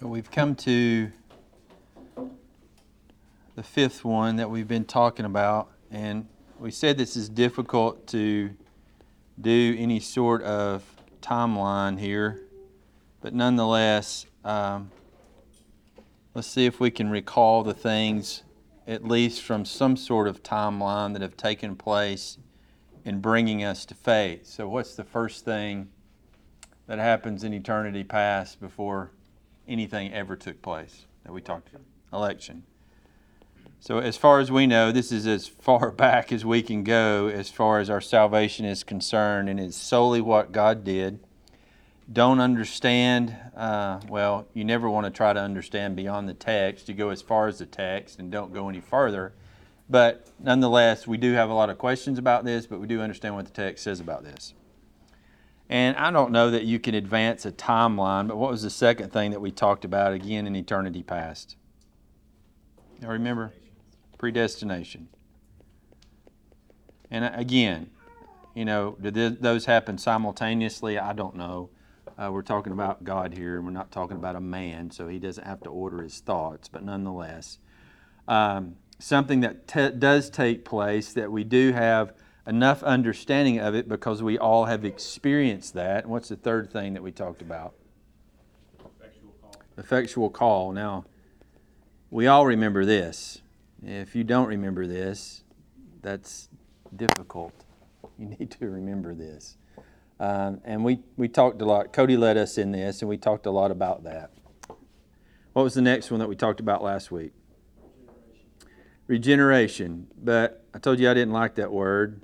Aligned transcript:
We've 0.00 0.30
come 0.30 0.54
to 0.54 1.10
the 3.56 3.62
fifth 3.64 4.04
one 4.04 4.36
that 4.36 4.48
we've 4.48 4.68
been 4.68 4.84
talking 4.84 5.24
about, 5.24 5.72
and 5.90 6.28
we 6.60 6.70
said 6.70 6.96
this 6.96 7.16
is 7.16 7.28
difficult 7.28 8.06
to 8.08 8.50
do 9.40 9.74
any 9.76 9.98
sort 9.98 10.44
of 10.44 10.84
timeline 11.20 11.98
here, 11.98 12.40
but 13.20 13.34
nonetheless, 13.34 14.26
um, 14.44 14.92
let's 16.32 16.46
see 16.46 16.64
if 16.64 16.78
we 16.78 16.92
can 16.92 17.10
recall 17.10 17.64
the 17.64 17.74
things, 17.74 18.44
at 18.86 19.04
least 19.04 19.42
from 19.42 19.64
some 19.64 19.96
sort 19.96 20.28
of 20.28 20.44
timeline, 20.44 21.12
that 21.14 21.22
have 21.22 21.36
taken 21.36 21.74
place 21.74 22.38
in 23.04 23.20
bringing 23.20 23.64
us 23.64 23.84
to 23.86 23.96
faith. 23.96 24.46
So, 24.46 24.68
what's 24.68 24.94
the 24.94 25.02
first 25.02 25.44
thing 25.44 25.88
that 26.86 27.00
happens 27.00 27.42
in 27.42 27.52
eternity 27.52 28.04
past 28.04 28.60
before 28.60 29.10
anything 29.68 30.12
ever 30.12 30.36
took 30.36 30.62
place 30.62 31.06
that 31.24 31.32
we 31.32 31.40
talked 31.40 31.68
about? 31.68 31.82
Election. 32.12 32.64
So, 33.80 33.98
as 33.98 34.16
far 34.16 34.40
as 34.40 34.50
we 34.50 34.66
know, 34.66 34.90
this 34.90 35.12
is 35.12 35.26
as 35.26 35.46
far 35.46 35.90
back 35.92 36.32
as 36.32 36.44
we 36.44 36.62
can 36.62 36.82
go 36.82 37.28
as 37.28 37.48
far 37.48 37.78
as 37.78 37.88
our 37.88 38.00
salvation 38.00 38.64
is 38.64 38.82
concerned, 38.82 39.48
and 39.48 39.60
it's 39.60 39.76
solely 39.76 40.20
what 40.20 40.52
God 40.52 40.84
did. 40.84 41.20
Don't 42.10 42.40
understand, 42.40 43.36
uh, 43.54 44.00
well, 44.08 44.48
you 44.54 44.64
never 44.64 44.88
want 44.88 45.04
to 45.04 45.10
try 45.10 45.32
to 45.34 45.40
understand 45.40 45.94
beyond 45.94 46.28
the 46.28 46.34
text. 46.34 46.88
You 46.88 46.94
go 46.94 47.10
as 47.10 47.20
far 47.20 47.48
as 47.48 47.58
the 47.58 47.66
text 47.66 48.18
and 48.18 48.32
don't 48.32 48.52
go 48.52 48.68
any 48.70 48.80
further. 48.80 49.34
But 49.90 50.26
nonetheless, 50.38 51.06
we 51.06 51.18
do 51.18 51.32
have 51.34 51.50
a 51.50 51.54
lot 51.54 51.68
of 51.68 51.76
questions 51.76 52.18
about 52.18 52.44
this, 52.44 52.66
but 52.66 52.80
we 52.80 52.86
do 52.86 53.00
understand 53.00 53.34
what 53.34 53.44
the 53.44 53.52
text 53.52 53.84
says 53.84 54.00
about 54.00 54.24
this. 54.24 54.54
And 55.70 55.96
I 55.96 56.10
don't 56.10 56.32
know 56.32 56.50
that 56.50 56.64
you 56.64 56.78
can 56.78 56.94
advance 56.94 57.44
a 57.44 57.52
timeline, 57.52 58.28
but 58.28 58.38
what 58.38 58.50
was 58.50 58.62
the 58.62 58.70
second 58.70 59.12
thing 59.12 59.32
that 59.32 59.40
we 59.40 59.50
talked 59.50 59.84
about 59.84 60.12
again 60.12 60.46
in 60.46 60.56
eternity 60.56 61.02
past? 61.02 61.56
You 63.00 63.08
remember? 63.08 63.52
Predestination. 64.16 65.08
And 67.10 67.24
again, 67.34 67.90
you 68.54 68.64
know, 68.64 68.96
did 69.00 69.42
those 69.42 69.66
happen 69.66 69.98
simultaneously? 69.98 70.98
I 70.98 71.12
don't 71.12 71.36
know. 71.36 71.70
Uh, 72.18 72.30
we're 72.32 72.42
talking 72.42 72.72
about 72.72 73.04
God 73.04 73.34
here, 73.34 73.56
and 73.56 73.64
we're 73.64 73.70
not 73.70 73.92
talking 73.92 74.16
about 74.16 74.34
a 74.34 74.40
man, 74.40 74.90
so 74.90 75.06
he 75.06 75.18
doesn't 75.18 75.46
have 75.46 75.60
to 75.60 75.68
order 75.68 76.02
his 76.02 76.18
thoughts, 76.18 76.66
but 76.66 76.82
nonetheless. 76.82 77.58
Um, 78.26 78.76
something 78.98 79.40
that 79.40 79.68
t- 79.68 79.90
does 79.90 80.28
take 80.28 80.64
place 80.64 81.12
that 81.12 81.30
we 81.30 81.44
do 81.44 81.72
have 81.72 82.12
enough 82.48 82.82
understanding 82.82 83.60
of 83.60 83.74
it 83.74 83.88
because 83.88 84.22
we 84.22 84.38
all 84.38 84.64
have 84.64 84.84
experienced 84.84 85.74
that. 85.74 86.04
And 86.04 86.12
what's 86.12 86.28
the 86.28 86.36
third 86.36 86.72
thing 86.72 86.94
that 86.94 87.02
we 87.02 87.12
talked 87.12 87.42
about? 87.42 87.74
Effectual 88.80 89.34
call. 89.40 89.62
Effectual 89.76 90.30
call. 90.30 90.72
Now, 90.72 91.04
we 92.10 92.26
all 92.26 92.46
remember 92.46 92.84
this. 92.84 93.42
If 93.84 94.16
you 94.16 94.24
don't 94.24 94.48
remember 94.48 94.86
this, 94.86 95.44
that's 96.02 96.48
difficult. 96.96 97.52
You 98.18 98.26
need 98.38 98.50
to 98.52 98.68
remember 98.68 99.14
this. 99.14 99.56
Um, 100.18 100.60
and 100.64 100.84
we, 100.84 101.00
we 101.16 101.28
talked 101.28 101.62
a 101.62 101.64
lot. 101.64 101.92
Cody 101.92 102.16
led 102.16 102.36
us 102.36 102.58
in 102.58 102.72
this, 102.72 103.02
and 103.02 103.08
we 103.08 103.18
talked 103.18 103.46
a 103.46 103.52
lot 103.52 103.70
about 103.70 104.02
that. 104.04 104.32
What 105.52 105.62
was 105.62 105.74
the 105.74 105.82
next 105.82 106.10
one 106.10 106.18
that 106.18 106.28
we 106.28 106.34
talked 106.34 106.60
about 106.60 106.82
last 106.82 107.12
week? 107.12 107.32
regeneration. 109.08 110.06
But 110.22 110.64
I 110.72 110.78
told 110.78 111.00
you 111.00 111.10
I 111.10 111.14
didn't 111.14 111.32
like 111.32 111.56
that 111.56 111.72
word. 111.72 112.22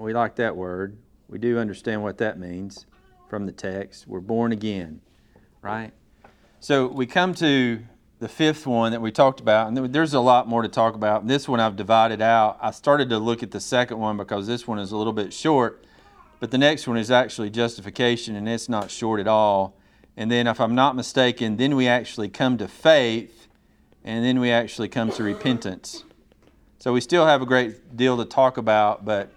We 0.00 0.12
like 0.12 0.36
that 0.36 0.56
word. 0.56 0.98
We 1.28 1.38
do 1.38 1.58
understand 1.58 2.02
what 2.02 2.18
that 2.18 2.38
means 2.38 2.86
from 3.28 3.46
the 3.46 3.52
text. 3.52 4.06
We're 4.06 4.20
born 4.20 4.52
again, 4.52 5.00
right? 5.62 5.92
So 6.60 6.86
we 6.86 7.06
come 7.06 7.34
to 7.34 7.82
the 8.18 8.28
fifth 8.28 8.66
one 8.66 8.92
that 8.92 9.00
we 9.00 9.10
talked 9.10 9.40
about, 9.40 9.68
and 9.68 9.92
there's 9.92 10.14
a 10.14 10.20
lot 10.20 10.48
more 10.48 10.62
to 10.62 10.68
talk 10.68 10.94
about. 10.94 11.26
This 11.26 11.48
one 11.48 11.60
I've 11.60 11.76
divided 11.76 12.22
out. 12.22 12.58
I 12.60 12.70
started 12.70 13.10
to 13.10 13.18
look 13.18 13.42
at 13.42 13.50
the 13.50 13.60
second 13.60 13.98
one 13.98 14.16
because 14.16 14.46
this 14.46 14.66
one 14.66 14.78
is 14.78 14.92
a 14.92 14.96
little 14.96 15.12
bit 15.12 15.32
short, 15.32 15.84
but 16.40 16.50
the 16.50 16.58
next 16.58 16.86
one 16.86 16.96
is 16.96 17.10
actually 17.10 17.50
justification, 17.50 18.34
and 18.36 18.48
it's 18.48 18.68
not 18.68 18.90
short 18.90 19.20
at 19.20 19.28
all. 19.28 19.76
And 20.16 20.30
then, 20.30 20.46
if 20.46 20.60
I'm 20.60 20.74
not 20.74 20.96
mistaken, 20.96 21.58
then 21.58 21.76
we 21.76 21.86
actually 21.86 22.30
come 22.30 22.56
to 22.58 22.68
faith, 22.68 23.48
and 24.02 24.24
then 24.24 24.40
we 24.40 24.50
actually 24.50 24.88
come 24.88 25.10
to 25.12 25.22
repentance. 25.22 26.04
So 26.78 26.92
we 26.92 27.02
still 27.02 27.26
have 27.26 27.42
a 27.42 27.46
great 27.46 27.96
deal 27.96 28.16
to 28.16 28.24
talk 28.24 28.56
about, 28.56 29.04
but 29.04 29.30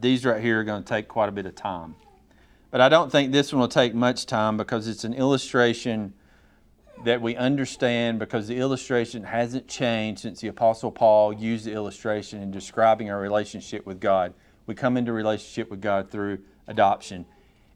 these 0.00 0.24
right 0.24 0.42
here 0.42 0.60
are 0.60 0.64
going 0.64 0.82
to 0.82 0.88
take 0.88 1.08
quite 1.08 1.28
a 1.28 1.32
bit 1.32 1.46
of 1.46 1.54
time. 1.54 1.94
But 2.70 2.80
I 2.80 2.88
don't 2.88 3.10
think 3.10 3.32
this 3.32 3.52
one 3.52 3.60
will 3.60 3.68
take 3.68 3.94
much 3.94 4.26
time 4.26 4.56
because 4.56 4.88
it's 4.88 5.04
an 5.04 5.14
illustration 5.14 6.14
that 7.04 7.20
we 7.20 7.36
understand 7.36 8.18
because 8.18 8.48
the 8.48 8.56
illustration 8.56 9.22
hasn't 9.24 9.68
changed 9.68 10.22
since 10.22 10.40
the 10.40 10.48
Apostle 10.48 10.90
Paul 10.90 11.32
used 11.32 11.66
the 11.66 11.72
illustration 11.72 12.42
in 12.42 12.50
describing 12.50 13.10
our 13.10 13.20
relationship 13.20 13.86
with 13.86 14.00
God. 14.00 14.34
We 14.66 14.74
come 14.74 14.96
into 14.96 15.12
relationship 15.12 15.70
with 15.70 15.80
God 15.80 16.10
through 16.10 16.40
adoption. 16.66 17.26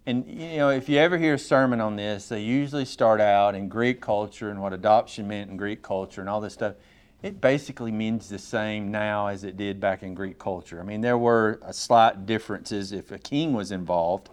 And 0.06 0.26
you 0.26 0.56
know, 0.56 0.70
if 0.70 0.88
you 0.88 0.98
ever 0.98 1.18
hear 1.18 1.34
a 1.34 1.38
sermon 1.38 1.80
on 1.80 1.96
this, 1.96 2.28
they 2.28 2.40
usually 2.40 2.86
start 2.86 3.20
out 3.20 3.54
in 3.54 3.68
Greek 3.68 4.00
culture 4.00 4.50
and 4.50 4.60
what 4.60 4.72
adoption 4.72 5.28
meant 5.28 5.50
in 5.50 5.56
Greek 5.56 5.82
culture 5.82 6.20
and 6.20 6.28
all 6.28 6.40
this 6.40 6.54
stuff. 6.54 6.74
It 7.22 7.40
basically 7.40 7.92
means 7.92 8.28
the 8.28 8.38
same 8.38 8.90
now 8.90 9.26
as 9.26 9.44
it 9.44 9.56
did 9.56 9.78
back 9.78 10.02
in 10.02 10.14
Greek 10.14 10.38
culture. 10.38 10.80
I 10.80 10.84
mean, 10.84 11.02
there 11.02 11.18
were 11.18 11.60
slight 11.70 12.24
differences 12.24 12.92
if 12.92 13.12
a 13.12 13.18
king 13.18 13.52
was 13.52 13.72
involved, 13.72 14.30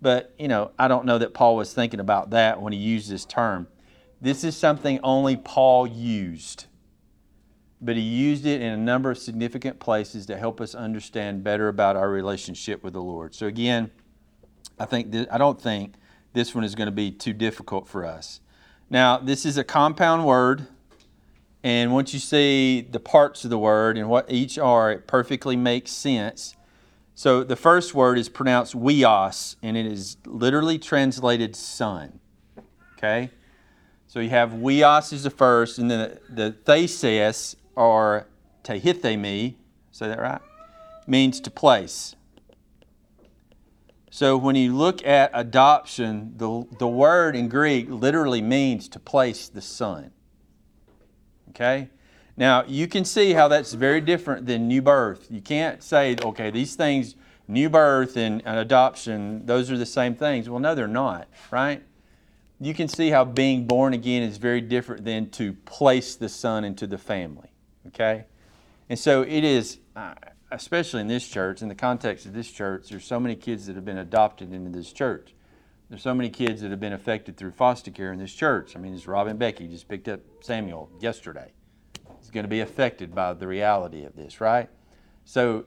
but 0.00 0.34
you 0.38 0.46
know, 0.46 0.70
I 0.78 0.86
don't 0.86 1.04
know 1.04 1.18
that 1.18 1.34
Paul 1.34 1.56
was 1.56 1.74
thinking 1.74 1.98
about 1.98 2.30
that 2.30 2.62
when 2.62 2.72
he 2.72 2.78
used 2.78 3.10
this 3.10 3.24
term. 3.24 3.66
This 4.20 4.44
is 4.44 4.56
something 4.56 5.00
only 5.02 5.36
Paul 5.36 5.86
used, 5.86 6.66
but 7.80 7.96
he 7.96 8.02
used 8.02 8.46
it 8.46 8.60
in 8.60 8.72
a 8.72 8.76
number 8.76 9.10
of 9.10 9.18
significant 9.18 9.80
places 9.80 10.26
to 10.26 10.36
help 10.36 10.60
us 10.60 10.74
understand 10.74 11.42
better 11.42 11.68
about 11.68 11.96
our 11.96 12.10
relationship 12.10 12.84
with 12.84 12.92
the 12.92 13.02
Lord. 13.02 13.34
So 13.34 13.46
again, 13.46 13.90
I 14.78 14.84
think 14.84 15.10
th- 15.10 15.28
I 15.30 15.38
don't 15.38 15.60
think 15.60 15.94
this 16.34 16.54
one 16.54 16.62
is 16.62 16.76
going 16.76 16.86
to 16.86 16.92
be 16.92 17.10
too 17.10 17.32
difficult 17.32 17.88
for 17.88 18.04
us. 18.04 18.40
Now, 18.90 19.18
this 19.18 19.44
is 19.44 19.58
a 19.58 19.64
compound 19.64 20.24
word, 20.24 20.66
and 21.62 21.92
once 21.92 22.14
you 22.14 22.20
see 22.20 22.80
the 22.80 23.00
parts 23.00 23.44
of 23.44 23.50
the 23.50 23.58
word 23.58 23.98
and 23.98 24.08
what 24.08 24.30
each 24.30 24.58
are, 24.58 24.92
it 24.92 25.06
perfectly 25.06 25.56
makes 25.56 25.90
sense. 25.90 26.54
So 27.14 27.42
the 27.42 27.56
first 27.56 27.94
word 27.94 28.16
is 28.16 28.28
pronounced 28.28 28.76
weos, 28.76 29.56
and 29.60 29.76
it 29.76 29.86
is 29.86 30.18
literally 30.24 30.78
translated 30.78 31.56
son. 31.56 32.20
Okay? 32.96 33.30
So 34.06 34.20
you 34.20 34.30
have 34.30 34.50
weos 34.50 35.12
is 35.12 35.24
the 35.24 35.30
first, 35.30 35.78
and 35.78 35.90
then 35.90 36.18
the, 36.28 36.34
the 36.34 36.52
theses 36.52 37.56
or 37.74 38.28
tehithemi, 38.62 39.54
say 39.90 40.08
that 40.08 40.20
right? 40.20 40.40
Means 41.06 41.40
to 41.40 41.50
place. 41.50 42.14
So 44.10 44.36
when 44.36 44.56
you 44.56 44.76
look 44.76 45.04
at 45.04 45.30
adoption, 45.34 46.34
the, 46.36 46.66
the 46.78 46.88
word 46.88 47.34
in 47.34 47.48
Greek 47.48 47.88
literally 47.90 48.40
means 48.40 48.88
to 48.90 48.98
place 49.00 49.48
the 49.48 49.60
son. 49.60 50.12
Okay? 51.50 51.88
Now, 52.36 52.64
you 52.66 52.86
can 52.86 53.04
see 53.04 53.32
how 53.32 53.48
that's 53.48 53.72
very 53.72 54.00
different 54.00 54.46
than 54.46 54.68
new 54.68 54.80
birth. 54.80 55.26
You 55.28 55.40
can't 55.40 55.82
say, 55.82 56.16
okay, 56.22 56.50
these 56.50 56.76
things, 56.76 57.16
new 57.48 57.68
birth 57.68 58.16
and, 58.16 58.42
and 58.44 58.58
adoption, 58.58 59.44
those 59.46 59.70
are 59.70 59.76
the 59.76 59.86
same 59.86 60.14
things. 60.14 60.48
Well, 60.48 60.60
no, 60.60 60.74
they're 60.74 60.86
not, 60.86 61.26
right? 61.50 61.82
You 62.60 62.74
can 62.74 62.86
see 62.86 63.10
how 63.10 63.24
being 63.24 63.66
born 63.66 63.92
again 63.92 64.22
is 64.22 64.36
very 64.36 64.60
different 64.60 65.04
than 65.04 65.30
to 65.30 65.52
place 65.52 66.14
the 66.14 66.28
son 66.28 66.64
into 66.64 66.86
the 66.86 66.98
family, 66.98 67.48
okay? 67.88 68.26
And 68.88 68.98
so 68.98 69.22
it 69.22 69.44
is, 69.44 69.78
uh, 69.96 70.14
especially 70.50 71.00
in 71.00 71.08
this 71.08 71.26
church, 71.26 71.62
in 71.62 71.68
the 71.68 71.74
context 71.74 72.26
of 72.26 72.34
this 72.34 72.50
church, 72.50 72.88
there's 72.88 73.04
so 73.04 73.18
many 73.18 73.34
kids 73.34 73.66
that 73.66 73.76
have 73.76 73.84
been 73.84 73.98
adopted 73.98 74.52
into 74.52 74.70
this 74.70 74.92
church. 74.92 75.34
There's 75.88 76.02
so 76.02 76.14
many 76.14 76.28
kids 76.28 76.60
that 76.60 76.70
have 76.70 76.80
been 76.80 76.92
affected 76.92 77.36
through 77.36 77.52
foster 77.52 77.90
care 77.90 78.12
in 78.12 78.18
this 78.18 78.34
church. 78.34 78.76
I 78.76 78.78
mean, 78.78 78.92
this 78.92 79.06
Robin 79.06 79.38
Becky 79.38 79.66
just 79.68 79.88
picked 79.88 80.06
up 80.06 80.20
Samuel 80.40 80.90
yesterday. 81.00 81.52
He's 82.18 82.30
going 82.30 82.44
to 82.44 82.48
be 82.48 82.60
affected 82.60 83.14
by 83.14 83.32
the 83.32 83.46
reality 83.46 84.04
of 84.04 84.14
this, 84.14 84.40
right? 84.40 84.68
So 85.24 85.64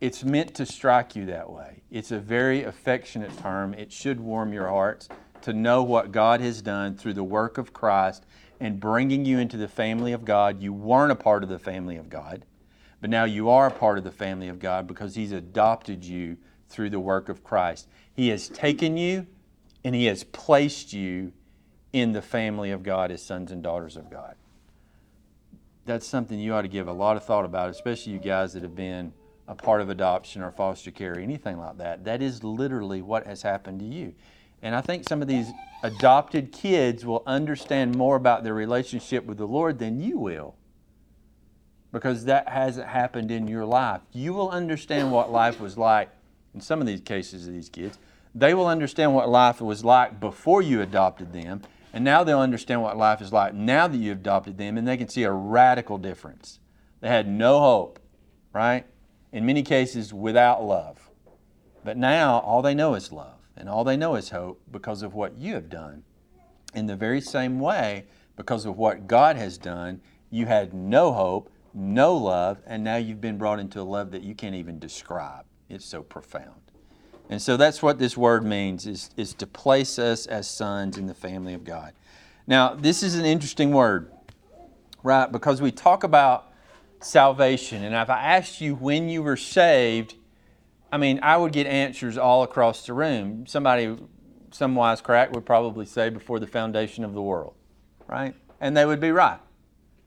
it's 0.00 0.22
meant 0.22 0.54
to 0.54 0.66
strike 0.66 1.16
you 1.16 1.26
that 1.26 1.50
way. 1.50 1.82
It's 1.90 2.12
a 2.12 2.20
very 2.20 2.62
affectionate 2.62 3.36
term. 3.38 3.74
It 3.74 3.90
should 3.90 4.20
warm 4.20 4.52
your 4.52 4.68
hearts 4.68 5.08
to 5.42 5.52
know 5.52 5.82
what 5.82 6.12
God 6.12 6.40
has 6.40 6.62
done 6.62 6.96
through 6.96 7.14
the 7.14 7.24
work 7.24 7.58
of 7.58 7.72
Christ 7.72 8.26
and 8.60 8.78
bringing 8.78 9.24
you 9.24 9.38
into 9.38 9.56
the 9.56 9.68
family 9.68 10.12
of 10.12 10.24
God. 10.24 10.62
You 10.62 10.72
weren't 10.72 11.10
a 11.10 11.16
part 11.16 11.42
of 11.42 11.48
the 11.48 11.58
family 11.58 11.96
of 11.96 12.08
God. 12.08 12.44
But 13.00 13.10
now 13.10 13.24
you 13.24 13.50
are 13.50 13.66
a 13.66 13.72
part 13.72 13.98
of 13.98 14.04
the 14.04 14.12
family 14.12 14.48
of 14.48 14.60
God 14.60 14.86
because 14.86 15.16
He's 15.16 15.32
adopted 15.32 16.04
you 16.04 16.36
through 16.68 16.90
the 16.90 17.00
work 17.00 17.28
of 17.28 17.42
Christ. 17.42 17.88
He 18.12 18.28
has 18.28 18.48
taken 18.48 18.96
you 18.96 19.26
and 19.84 19.94
He 19.94 20.06
has 20.06 20.24
placed 20.24 20.92
you 20.92 21.32
in 21.92 22.12
the 22.12 22.22
family 22.22 22.70
of 22.70 22.82
God 22.82 23.10
as 23.10 23.22
sons 23.22 23.52
and 23.52 23.62
daughters 23.62 23.96
of 23.96 24.10
God. 24.10 24.34
That's 25.86 26.06
something 26.06 26.38
you 26.40 26.54
ought 26.54 26.62
to 26.62 26.68
give 26.68 26.88
a 26.88 26.92
lot 26.92 27.16
of 27.16 27.24
thought 27.24 27.44
about, 27.44 27.70
especially 27.70 28.14
you 28.14 28.18
guys 28.18 28.54
that 28.54 28.62
have 28.62 28.74
been 28.74 29.12
a 29.46 29.54
part 29.54 29.80
of 29.80 29.90
adoption 29.90 30.42
or 30.42 30.50
foster 30.50 30.90
care 30.90 31.12
or 31.12 31.18
anything 31.18 31.58
like 31.58 31.78
that. 31.78 32.04
That 32.04 32.22
is 32.22 32.42
literally 32.42 33.02
what 33.02 33.26
has 33.26 33.42
happened 33.42 33.80
to 33.80 33.86
you. 33.86 34.14
And 34.62 34.74
I 34.74 34.80
think 34.80 35.06
some 35.06 35.20
of 35.20 35.28
these 35.28 35.52
adopted 35.82 36.50
kids 36.50 37.04
will 37.04 37.22
understand 37.26 37.94
more 37.94 38.16
about 38.16 38.42
their 38.44 38.54
relationship 38.54 39.26
with 39.26 39.36
the 39.36 39.46
Lord 39.46 39.78
than 39.78 40.00
you 40.00 40.18
will. 40.18 40.56
Because 41.92 42.24
that 42.24 42.48
hasn't 42.48 42.88
happened 42.88 43.30
in 43.30 43.46
your 43.46 43.66
life. 43.66 44.00
You 44.12 44.32
will 44.32 44.50
understand 44.50 45.12
what 45.12 45.30
life 45.30 45.60
was 45.60 45.76
like 45.76 46.08
in 46.54 46.60
some 46.60 46.80
of 46.80 46.86
these 46.86 47.02
cases 47.02 47.46
of 47.46 47.52
these 47.52 47.68
kids. 47.68 47.98
They 48.34 48.54
will 48.54 48.66
understand 48.66 49.14
what 49.14 49.28
life 49.28 49.60
was 49.60 49.84
like 49.84 50.18
before 50.18 50.60
you 50.60 50.80
adopted 50.80 51.32
them. 51.32 51.62
And 51.92 52.04
now 52.04 52.24
they'll 52.24 52.40
understand 52.40 52.82
what 52.82 52.96
life 52.96 53.22
is 53.22 53.32
like 53.32 53.54
now 53.54 53.86
that 53.86 53.96
you 53.96 54.10
adopted 54.10 54.58
them, 54.58 54.76
and 54.76 54.86
they 54.86 54.96
can 54.96 55.08
see 55.08 55.22
a 55.22 55.30
radical 55.30 55.96
difference. 55.96 56.58
They 57.00 57.08
had 57.08 57.28
no 57.28 57.60
hope, 57.60 58.00
right? 58.52 58.84
In 59.30 59.46
many 59.46 59.62
cases, 59.62 60.12
without 60.12 60.64
love. 60.64 61.08
But 61.84 61.96
now 61.96 62.40
all 62.40 62.62
they 62.62 62.74
know 62.74 62.94
is 62.94 63.12
love. 63.12 63.38
And 63.56 63.68
all 63.68 63.84
they 63.84 63.96
know 63.96 64.16
is 64.16 64.30
hope 64.30 64.60
because 64.72 65.02
of 65.02 65.14
what 65.14 65.38
you 65.38 65.54
have 65.54 65.68
done. 65.68 66.02
In 66.74 66.86
the 66.86 66.96
very 66.96 67.20
same 67.20 67.60
way, 67.60 68.06
because 68.36 68.66
of 68.66 68.76
what 68.76 69.06
God 69.06 69.36
has 69.36 69.56
done, 69.56 70.00
you 70.30 70.46
had 70.46 70.74
no 70.74 71.12
hope, 71.12 71.48
no 71.72 72.16
love, 72.16 72.58
and 72.66 72.82
now 72.82 72.96
you've 72.96 73.20
been 73.20 73.38
brought 73.38 73.60
into 73.60 73.80
a 73.80 73.82
love 73.82 74.10
that 74.10 74.22
you 74.22 74.34
can't 74.34 74.56
even 74.56 74.80
describe. 74.80 75.44
It's 75.68 75.84
so 75.84 76.02
profound. 76.02 76.63
And 77.34 77.42
so 77.42 77.56
that's 77.56 77.82
what 77.82 77.98
this 77.98 78.16
word 78.16 78.44
means 78.44 78.86
is, 78.86 79.10
is 79.16 79.34
to 79.34 79.46
place 79.48 79.98
us 79.98 80.26
as 80.26 80.48
sons 80.48 80.96
in 80.98 81.08
the 81.08 81.14
family 81.14 81.52
of 81.52 81.64
God. 81.64 81.92
Now, 82.46 82.74
this 82.74 83.02
is 83.02 83.16
an 83.16 83.24
interesting 83.24 83.72
word, 83.72 84.08
right? 85.02 85.26
Because 85.26 85.60
we 85.60 85.72
talk 85.72 86.04
about 86.04 86.52
salvation. 87.00 87.82
And 87.82 87.92
if 87.92 88.08
I 88.08 88.22
asked 88.22 88.60
you 88.60 88.76
when 88.76 89.08
you 89.08 89.20
were 89.20 89.36
saved, 89.36 90.14
I 90.92 90.96
mean, 90.96 91.18
I 91.24 91.36
would 91.36 91.50
get 91.50 91.66
answers 91.66 92.16
all 92.16 92.44
across 92.44 92.86
the 92.86 92.92
room. 92.92 93.48
Somebody, 93.48 93.96
some 94.52 94.76
wise 94.76 95.00
crack 95.00 95.32
would 95.32 95.44
probably 95.44 95.86
say 95.86 96.10
before 96.10 96.38
the 96.38 96.46
foundation 96.46 97.02
of 97.02 97.14
the 97.14 97.22
world, 97.22 97.54
right? 98.06 98.36
And 98.60 98.76
they 98.76 98.86
would 98.86 99.00
be 99.00 99.10
right. 99.10 99.40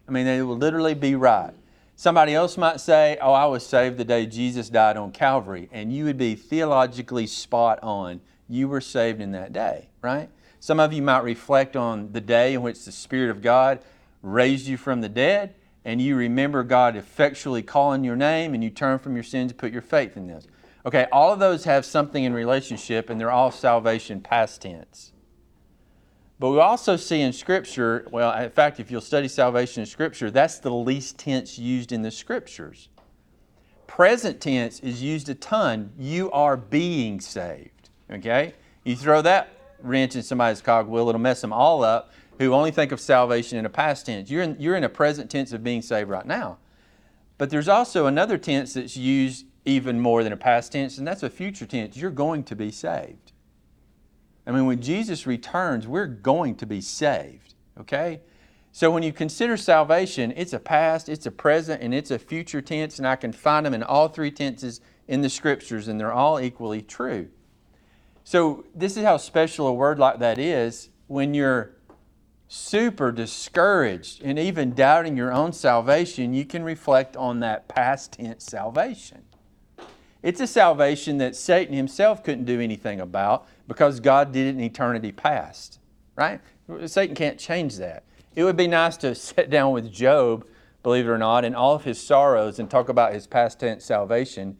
I 0.07 0.11
mean, 0.11 0.25
they 0.25 0.41
would 0.41 0.59
literally 0.59 0.93
be 0.93 1.15
right. 1.15 1.51
Somebody 1.99 2.35
else 2.35 2.57
might 2.57 2.79
say, 2.79 3.17
Oh, 3.19 3.33
I 3.33 3.47
was 3.47 3.65
saved 3.65 3.97
the 3.97 4.05
day 4.05 4.27
Jesus 4.27 4.69
died 4.69 4.97
on 4.97 5.11
Calvary. 5.11 5.67
And 5.71 5.91
you 5.91 6.05
would 6.05 6.17
be 6.17 6.35
theologically 6.35 7.25
spot 7.25 7.79
on. 7.81 8.21
You 8.47 8.67
were 8.67 8.81
saved 8.81 9.19
in 9.19 9.31
that 9.31 9.51
day, 9.51 9.89
right? 10.03 10.29
Some 10.59 10.79
of 10.79 10.93
you 10.93 11.01
might 11.01 11.23
reflect 11.23 11.75
on 11.75 12.11
the 12.11 12.21
day 12.21 12.53
in 12.53 12.61
which 12.61 12.85
the 12.85 12.91
Spirit 12.91 13.31
of 13.31 13.41
God 13.41 13.79
raised 14.21 14.67
you 14.67 14.77
from 14.77 15.01
the 15.01 15.09
dead, 15.09 15.55
and 15.83 15.99
you 15.99 16.15
remember 16.15 16.63
God 16.63 16.95
effectually 16.95 17.63
calling 17.63 18.03
your 18.03 18.15
name, 18.15 18.53
and 18.53 18.63
you 18.63 18.69
turn 18.69 18.99
from 18.99 19.15
your 19.15 19.23
sins 19.23 19.51
and 19.51 19.57
put 19.57 19.71
your 19.73 19.81
faith 19.81 20.15
in 20.15 20.27
this. 20.27 20.45
Okay, 20.85 21.07
all 21.11 21.33
of 21.33 21.39
those 21.39 21.63
have 21.63 21.83
something 21.83 22.23
in 22.23 22.31
relationship, 22.31 23.09
and 23.09 23.19
they're 23.19 23.31
all 23.31 23.49
salvation 23.49 24.21
past 24.21 24.61
tense. 24.61 25.13
But 26.39 26.51
we 26.51 26.59
also 26.59 26.97
see 26.97 27.21
in 27.21 27.33
Scripture, 27.33 28.07
well, 28.11 28.31
in 28.39 28.51
fact, 28.51 28.79
if 28.79 28.91
you'll 28.91 29.01
study 29.01 29.27
salvation 29.27 29.81
in 29.81 29.87
Scripture, 29.87 30.29
that's 30.29 30.59
the 30.59 30.71
least 30.71 31.17
tense 31.17 31.57
used 31.57 31.91
in 31.91 32.03
the 32.03 32.11
Scriptures. 32.11 32.89
Present 33.87 34.39
tense 34.39 34.79
is 34.81 35.01
used 35.01 35.29
a 35.29 35.35
ton. 35.35 35.91
You 35.97 36.29
are 36.31 36.55
being 36.55 37.19
saved. 37.19 37.89
Okay? 38.11 38.53
You 38.83 38.95
throw 38.95 39.21
that 39.23 39.49
wrench 39.81 40.15
in 40.15 40.23
somebody's 40.23 40.61
cogwheel, 40.61 41.09
it'll 41.09 41.19
mess 41.19 41.41
them 41.41 41.53
all 41.53 41.83
up 41.83 42.11
who 42.39 42.53
only 42.53 42.71
think 42.71 42.91
of 42.91 42.99
salvation 42.99 43.57
in 43.57 43.65
a 43.65 43.69
past 43.69 44.05
tense. 44.05 44.29
You're 44.29 44.43
in, 44.43 44.55
you're 44.59 44.75
in 44.75 44.83
a 44.83 44.89
present 44.89 45.29
tense 45.31 45.53
of 45.53 45.63
being 45.63 45.81
saved 45.81 46.09
right 46.09 46.25
now. 46.25 46.59
But 47.37 47.49
there's 47.49 47.67
also 47.67 48.05
another 48.05 48.37
tense 48.37 48.73
that's 48.73 48.95
used 48.95 49.45
even 49.65 49.99
more 49.99 50.23
than 50.23 50.33
a 50.33 50.37
past 50.37 50.71
tense, 50.71 50.97
and 50.97 51.07
that's 51.07 51.23
a 51.23 51.29
future 51.29 51.65
tense. 51.65 51.97
You're 51.97 52.11
going 52.11 52.43
to 52.45 52.55
be 52.55 52.71
saved. 52.71 53.31
I 54.47 54.51
mean, 54.51 54.65
when 54.65 54.81
Jesus 54.81 55.27
returns, 55.27 55.87
we're 55.87 56.07
going 56.07 56.55
to 56.55 56.65
be 56.65 56.79
saved, 56.79 57.53
okay? 57.77 58.21
So 58.71 58.89
when 58.89 59.03
you 59.03 59.11
consider 59.11 59.57
salvation, 59.57 60.33
it's 60.37 60.53
a 60.53 60.59
past, 60.59 61.09
it's 61.09 61.25
a 61.25 61.31
present, 61.31 61.81
and 61.81 61.93
it's 61.93 62.11
a 62.11 62.17
future 62.17 62.61
tense, 62.61 62.97
and 62.97 63.07
I 63.07 63.17
can 63.17 63.33
find 63.33 63.65
them 63.65 63.73
in 63.73 63.83
all 63.83 64.07
three 64.07 64.31
tenses 64.31 64.79
in 65.07 65.21
the 65.21 65.29
scriptures, 65.29 65.89
and 65.89 65.99
they're 65.99 66.13
all 66.13 66.39
equally 66.39 66.81
true. 66.81 67.27
So 68.23 68.65
this 68.73 68.95
is 68.95 69.03
how 69.03 69.17
special 69.17 69.67
a 69.67 69.73
word 69.73 69.99
like 69.99 70.19
that 70.19 70.37
is 70.37 70.89
when 71.07 71.33
you're 71.33 71.73
super 72.47 73.11
discouraged 73.11 74.21
and 74.23 74.39
even 74.39 74.73
doubting 74.73 75.17
your 75.17 75.33
own 75.33 75.51
salvation, 75.51 76.33
you 76.33 76.45
can 76.45 76.63
reflect 76.63 77.17
on 77.17 77.41
that 77.41 77.67
past 77.67 78.13
tense 78.13 78.45
salvation. 78.45 79.23
It's 80.27 80.41
a 80.41 80.47
salvation 80.47 81.19
that 81.19 81.37
Satan 81.37 81.73
himself 81.73 82.21
couldn't 82.21 82.43
do 82.43 82.59
anything 82.59 82.99
about 82.99 83.47
because 83.65 84.01
God 84.01 84.33
did 84.33 84.47
it 84.47 84.49
in 84.49 84.59
eternity 84.59 85.13
past, 85.13 85.79
right? 86.17 86.41
Satan 86.85 87.15
can't 87.15 87.39
change 87.39 87.77
that. 87.77 88.03
It 88.35 88.43
would 88.43 88.57
be 88.57 88.67
nice 88.67 88.97
to 88.97 89.15
sit 89.15 89.49
down 89.49 89.71
with 89.71 89.89
Job, 89.89 90.45
believe 90.83 91.05
it 91.05 91.09
or 91.09 91.17
not, 91.17 91.45
in 91.45 91.55
all 91.55 91.75
of 91.75 91.85
his 91.85 91.97
sorrows 92.05 92.59
and 92.59 92.69
talk 92.69 92.89
about 92.89 93.13
his 93.13 93.25
past 93.25 93.61
tense 93.61 93.85
salvation 93.85 94.57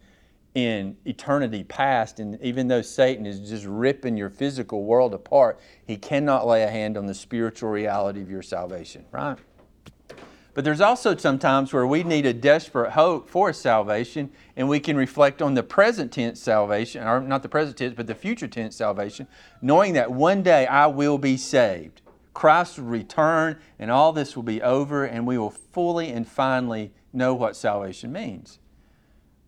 in 0.54 0.96
eternity 1.04 1.64
past. 1.64 2.18
And 2.18 2.40
even 2.40 2.68
though 2.68 2.80
Satan 2.80 3.26
is 3.26 3.46
just 3.46 3.66
ripping 3.66 4.16
your 4.16 4.30
physical 4.30 4.84
world 4.84 5.12
apart, 5.12 5.60
he 5.86 5.98
cannot 5.98 6.46
lay 6.46 6.62
a 6.62 6.70
hand 6.70 6.96
on 6.96 7.04
the 7.04 7.14
spiritual 7.14 7.68
reality 7.68 8.22
of 8.22 8.30
your 8.30 8.40
salvation, 8.40 9.04
right? 9.12 9.36
But 10.58 10.64
there's 10.64 10.80
also 10.80 11.16
some 11.16 11.38
times 11.38 11.72
where 11.72 11.86
we 11.86 12.02
need 12.02 12.26
a 12.26 12.32
desperate 12.32 12.90
hope 12.90 13.28
for 13.28 13.52
salvation, 13.52 14.28
and 14.56 14.68
we 14.68 14.80
can 14.80 14.96
reflect 14.96 15.40
on 15.40 15.54
the 15.54 15.62
present 15.62 16.10
tense 16.10 16.40
salvation, 16.40 17.06
or 17.06 17.20
not 17.20 17.44
the 17.44 17.48
present 17.48 17.76
tense, 17.76 17.94
but 17.94 18.08
the 18.08 18.14
future 18.16 18.48
tense 18.48 18.74
salvation, 18.74 19.28
knowing 19.62 19.92
that 19.92 20.10
one 20.10 20.42
day 20.42 20.66
I 20.66 20.88
will 20.88 21.16
be 21.16 21.36
saved. 21.36 22.02
Christ 22.34 22.76
will 22.76 22.86
return, 22.86 23.60
and 23.78 23.88
all 23.88 24.12
this 24.12 24.34
will 24.34 24.42
be 24.42 24.60
over, 24.60 25.04
and 25.04 25.28
we 25.28 25.38
will 25.38 25.52
fully 25.52 26.10
and 26.10 26.26
finally 26.26 26.90
know 27.12 27.34
what 27.34 27.54
salvation 27.54 28.10
means. 28.10 28.58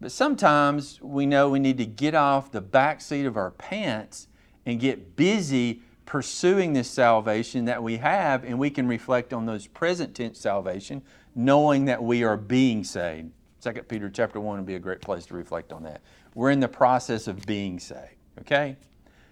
But 0.01 0.13
sometimes 0.13 1.01
we 1.03 1.27
know 1.27 1.51
we 1.51 1.59
need 1.59 1.79
to 1.79 1.87
get 1.87 2.15
off 2.15 2.53
the 2.53 2.61
back 2.61 3.01
seat 3.01 3.27
of 3.27 3.37
our 3.37 3.51
pants 3.51 4.29
and 4.65 4.79
get 4.79 5.17
busy 5.17 5.83
pursuing 6.06 6.73
this 6.73 6.91
salvation 6.91 7.67
that 7.67 7.82
we 7.82 7.99
have, 7.99 8.44
and 8.44 8.58
we 8.58 8.70
can 8.70 8.88
reflect 8.88 9.32
on 9.32 9.47
those 9.47 9.67
present 9.67 10.14
tense 10.14 10.38
salvation, 10.38 11.02
knowing 11.35 11.85
that 11.85 12.02
we 12.02 12.25
are 12.25 12.37
being 12.37 12.82
saved. 12.85 13.31
2 13.62 13.73
Peter 13.82 14.08
chapter 14.11 14.41
1 14.41 14.58
would 14.58 14.67
be 14.67 14.75
a 14.75 14.81
great 14.81 15.00
place 15.00 15.26
to 15.26 15.35
reflect 15.35 15.73
on 15.73 15.82
that. 15.82 16.00
We're 16.35 16.50
in 16.50 16.61
the 16.61 16.69
process 16.69 17.29
of 17.29 17.44
being 17.47 17.79
saved, 17.79 18.17
okay? 18.41 18.76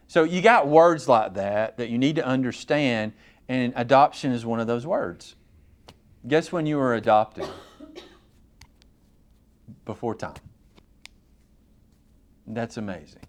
So 0.07 0.25
you 0.25 0.43
got 0.43 0.69
words 0.69 1.09
like 1.09 1.35
that 1.35 1.77
that 1.79 1.89
you 1.89 1.99
need 1.99 2.17
to 2.17 2.25
understand, 2.25 3.13
and 3.49 3.73
adoption 3.77 4.33
is 4.33 4.45
one 4.45 4.61
of 4.61 4.67
those 4.67 4.87
words. 4.87 5.35
Guess 6.27 6.53
when 6.53 6.67
you 6.67 6.77
were 6.77 6.95
adopted? 6.95 7.49
Before 9.85 10.15
time. 10.15 10.35
That's 12.47 12.77
amazing. 12.77 13.23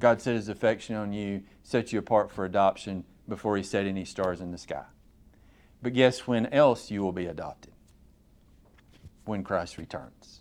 God 0.00 0.20
set 0.20 0.34
his 0.34 0.48
affection 0.48 0.94
on 0.94 1.12
you, 1.12 1.42
set 1.68 1.92
you 1.92 1.98
apart 1.98 2.30
for 2.30 2.46
adoption 2.46 3.04
before 3.28 3.54
he 3.54 3.62
set 3.62 3.84
any 3.84 4.02
stars 4.02 4.40
in 4.40 4.52
the 4.52 4.56
sky. 4.56 4.84
But 5.82 5.92
guess 5.92 6.26
when 6.26 6.46
else 6.46 6.90
you 6.90 7.02
will 7.02 7.12
be 7.12 7.26
adopted? 7.26 7.74
When 9.26 9.44
Christ 9.44 9.76
returns. 9.76 10.40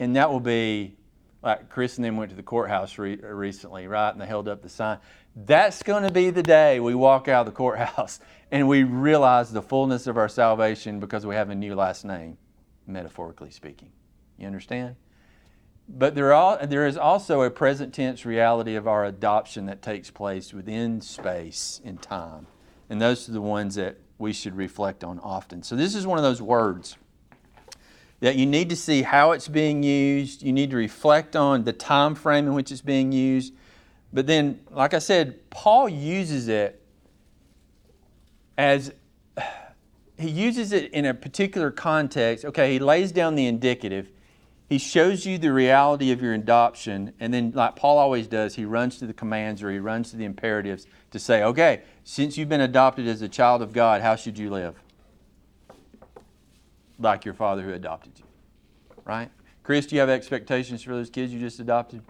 And 0.00 0.16
that 0.16 0.32
will 0.32 0.40
be 0.40 0.96
like 1.44 1.68
Chris 1.68 1.96
and 1.96 2.04
them 2.04 2.16
went 2.16 2.30
to 2.30 2.36
the 2.36 2.42
courthouse 2.42 2.98
re- 2.98 3.20
recently, 3.22 3.86
right? 3.86 4.10
And 4.10 4.20
they 4.20 4.26
held 4.26 4.48
up 4.48 4.62
the 4.62 4.68
sign. 4.68 4.98
That's 5.36 5.84
going 5.84 6.02
to 6.02 6.10
be 6.10 6.30
the 6.30 6.42
day 6.42 6.80
we 6.80 6.96
walk 6.96 7.28
out 7.28 7.46
of 7.46 7.46
the 7.46 7.56
courthouse 7.56 8.18
and 8.50 8.66
we 8.66 8.82
realize 8.82 9.52
the 9.52 9.62
fullness 9.62 10.08
of 10.08 10.16
our 10.16 10.28
salvation 10.28 10.98
because 10.98 11.24
we 11.24 11.36
have 11.36 11.50
a 11.50 11.54
new 11.54 11.76
last 11.76 12.04
name, 12.04 12.36
metaphorically 12.84 13.52
speaking. 13.52 13.92
You 14.38 14.48
understand? 14.48 14.96
But 15.88 16.14
there, 16.14 16.32
are, 16.32 16.66
there 16.66 16.86
is 16.86 16.96
also 16.96 17.42
a 17.42 17.50
present 17.50 17.94
tense 17.94 18.26
reality 18.26 18.74
of 18.74 18.88
our 18.88 19.04
adoption 19.04 19.66
that 19.66 19.82
takes 19.82 20.10
place 20.10 20.52
within 20.52 21.00
space 21.00 21.80
and 21.84 22.02
time. 22.02 22.48
And 22.90 23.00
those 23.00 23.28
are 23.28 23.32
the 23.32 23.40
ones 23.40 23.76
that 23.76 23.96
we 24.18 24.32
should 24.32 24.56
reflect 24.56 25.04
on 25.04 25.20
often. 25.20 25.62
So, 25.62 25.76
this 25.76 25.94
is 25.94 26.06
one 26.06 26.18
of 26.18 26.24
those 26.24 26.42
words 26.42 26.96
that 28.20 28.36
you 28.36 28.46
need 28.46 28.70
to 28.70 28.76
see 28.76 29.02
how 29.02 29.32
it's 29.32 29.48
being 29.48 29.82
used. 29.82 30.42
You 30.42 30.52
need 30.52 30.70
to 30.70 30.76
reflect 30.76 31.36
on 31.36 31.64
the 31.64 31.72
time 31.72 32.14
frame 32.14 32.46
in 32.46 32.54
which 32.54 32.72
it's 32.72 32.80
being 32.80 33.12
used. 33.12 33.52
But 34.12 34.26
then, 34.26 34.60
like 34.70 34.94
I 34.94 34.98
said, 34.98 35.50
Paul 35.50 35.88
uses 35.88 36.48
it 36.48 36.82
as 38.56 38.92
he 40.18 40.30
uses 40.30 40.72
it 40.72 40.92
in 40.92 41.04
a 41.04 41.14
particular 41.14 41.70
context. 41.70 42.44
Okay, 42.44 42.72
he 42.72 42.78
lays 42.78 43.12
down 43.12 43.34
the 43.34 43.46
indicative 43.46 44.10
he 44.68 44.78
shows 44.78 45.24
you 45.24 45.38
the 45.38 45.52
reality 45.52 46.10
of 46.10 46.20
your 46.20 46.34
adoption, 46.34 47.12
and 47.20 47.32
then, 47.32 47.52
like 47.54 47.76
Paul 47.76 47.98
always 47.98 48.26
does, 48.26 48.56
he 48.56 48.64
runs 48.64 48.98
to 48.98 49.06
the 49.06 49.14
commands 49.14 49.62
or 49.62 49.70
he 49.70 49.78
runs 49.78 50.10
to 50.10 50.16
the 50.16 50.24
imperatives 50.24 50.86
to 51.12 51.20
say, 51.20 51.44
okay, 51.44 51.82
since 52.02 52.36
you've 52.36 52.48
been 52.48 52.60
adopted 52.60 53.06
as 53.06 53.22
a 53.22 53.28
child 53.28 53.62
of 53.62 53.72
God, 53.72 54.02
how 54.02 54.16
should 54.16 54.36
you 54.38 54.50
live? 54.50 54.74
Like 56.98 57.24
your 57.24 57.34
father 57.34 57.62
who 57.62 57.72
adopted 57.72 58.18
you. 58.18 58.24
Right? 59.04 59.30
Chris, 59.62 59.86
do 59.86 59.94
you 59.94 60.00
have 60.00 60.10
expectations 60.10 60.82
for 60.82 60.90
those 60.90 61.10
kids 61.10 61.32
you 61.32 61.38
just 61.38 61.60
adopted? 61.60 62.02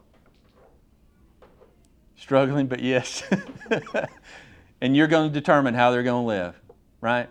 Struggling, 2.17 2.69
but 2.69 2.81
yes. 2.81 3.23
and 4.81 4.97
you're 4.97 5.09
going 5.09 5.31
to 5.31 5.33
determine 5.33 5.75
how 5.75 5.91
they're 5.91 6.03
going 6.03 6.23
to 6.23 6.27
live, 6.27 6.61
right? 7.03 7.29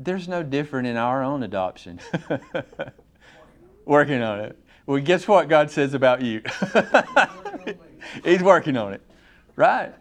There's 0.00 0.26
no 0.26 0.42
different 0.42 0.88
in 0.88 0.96
our 0.96 1.22
own 1.22 1.44
adoption. 1.44 2.00
working 3.84 4.22
on 4.22 4.40
it. 4.40 4.58
Well, 4.86 5.00
guess 5.00 5.28
what 5.28 5.48
God 5.48 5.70
says 5.70 5.94
about 5.94 6.22
you? 6.22 6.42
He's 8.24 8.42
working 8.42 8.76
on 8.76 8.94
it, 8.94 9.02
right? 9.56 9.94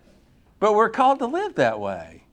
But 0.60 0.74
we're 0.74 0.90
called 0.90 1.20
to 1.20 1.28
live 1.28 1.56
that 1.56 1.80
way. 1.80 2.24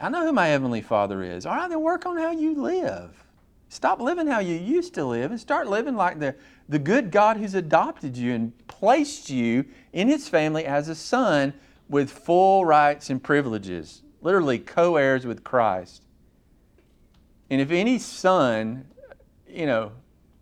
I 0.00 0.08
know 0.08 0.24
who 0.24 0.32
my 0.32 0.46
Heavenly 0.46 0.80
Father 0.80 1.22
is. 1.22 1.44
All 1.44 1.54
right, 1.54 1.68
then 1.68 1.80
work 1.80 2.06
on 2.06 2.16
how 2.16 2.30
you 2.30 2.54
live. 2.54 3.24
Stop 3.68 4.00
living 4.00 4.26
how 4.26 4.40
you 4.40 4.56
used 4.56 4.94
to 4.94 5.04
live 5.04 5.30
and 5.30 5.38
start 5.38 5.68
living 5.68 5.94
like 5.94 6.18
the, 6.18 6.34
the 6.68 6.78
good 6.78 7.10
God 7.10 7.36
who's 7.36 7.54
adopted 7.54 8.16
you 8.16 8.34
and 8.34 8.66
placed 8.66 9.30
you 9.30 9.64
in 9.92 10.08
His 10.08 10.28
family 10.28 10.64
as 10.64 10.88
a 10.88 10.94
son 10.94 11.54
with 11.88 12.10
full 12.10 12.64
rights 12.64 13.10
and 13.10 13.22
privileges, 13.22 14.02
literally 14.22 14.58
co 14.58 14.96
heirs 14.96 15.26
with 15.26 15.44
Christ. 15.44 16.02
And 17.50 17.60
if 17.60 17.70
any 17.70 17.98
son, 17.98 18.86
you 19.48 19.66
know, 19.66 19.92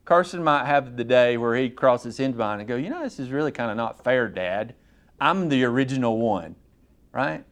Carson 0.09 0.43
might 0.43 0.65
have 0.65 0.97
the 0.97 1.05
day 1.05 1.37
where 1.37 1.55
he 1.55 1.69
crosses 1.69 2.17
his 2.17 2.35
mind 2.35 2.63
and 2.63 2.67
go, 2.67 2.77
you 2.77 2.89
know, 2.89 3.03
this 3.03 3.21
is 3.21 3.29
really 3.29 3.53
kind 3.53 3.71
of 3.71 3.77
not 3.77 4.03
fair, 4.03 4.27
Dad. 4.27 4.75
I'm 5.21 5.51
the 5.51 5.65
original 5.65 6.17
one, 6.17 6.57
right? 7.13 7.45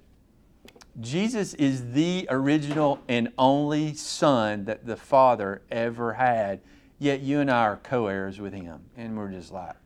Jesus 0.98 1.52
is 1.52 1.92
the 1.92 2.26
original 2.30 2.98
and 3.08 3.30
only 3.36 3.92
Son 3.92 4.64
that 4.64 4.86
the 4.86 4.96
Father 4.96 5.60
ever 5.70 6.14
had. 6.14 6.62
Yet 6.98 7.20
you 7.20 7.40
and 7.40 7.50
I 7.50 7.64
are 7.64 7.76
co 7.76 8.06
heirs 8.06 8.40
with 8.40 8.54
Him. 8.54 8.86
And 8.96 9.18
we're 9.18 9.32
just 9.32 9.52
like, 9.52 9.76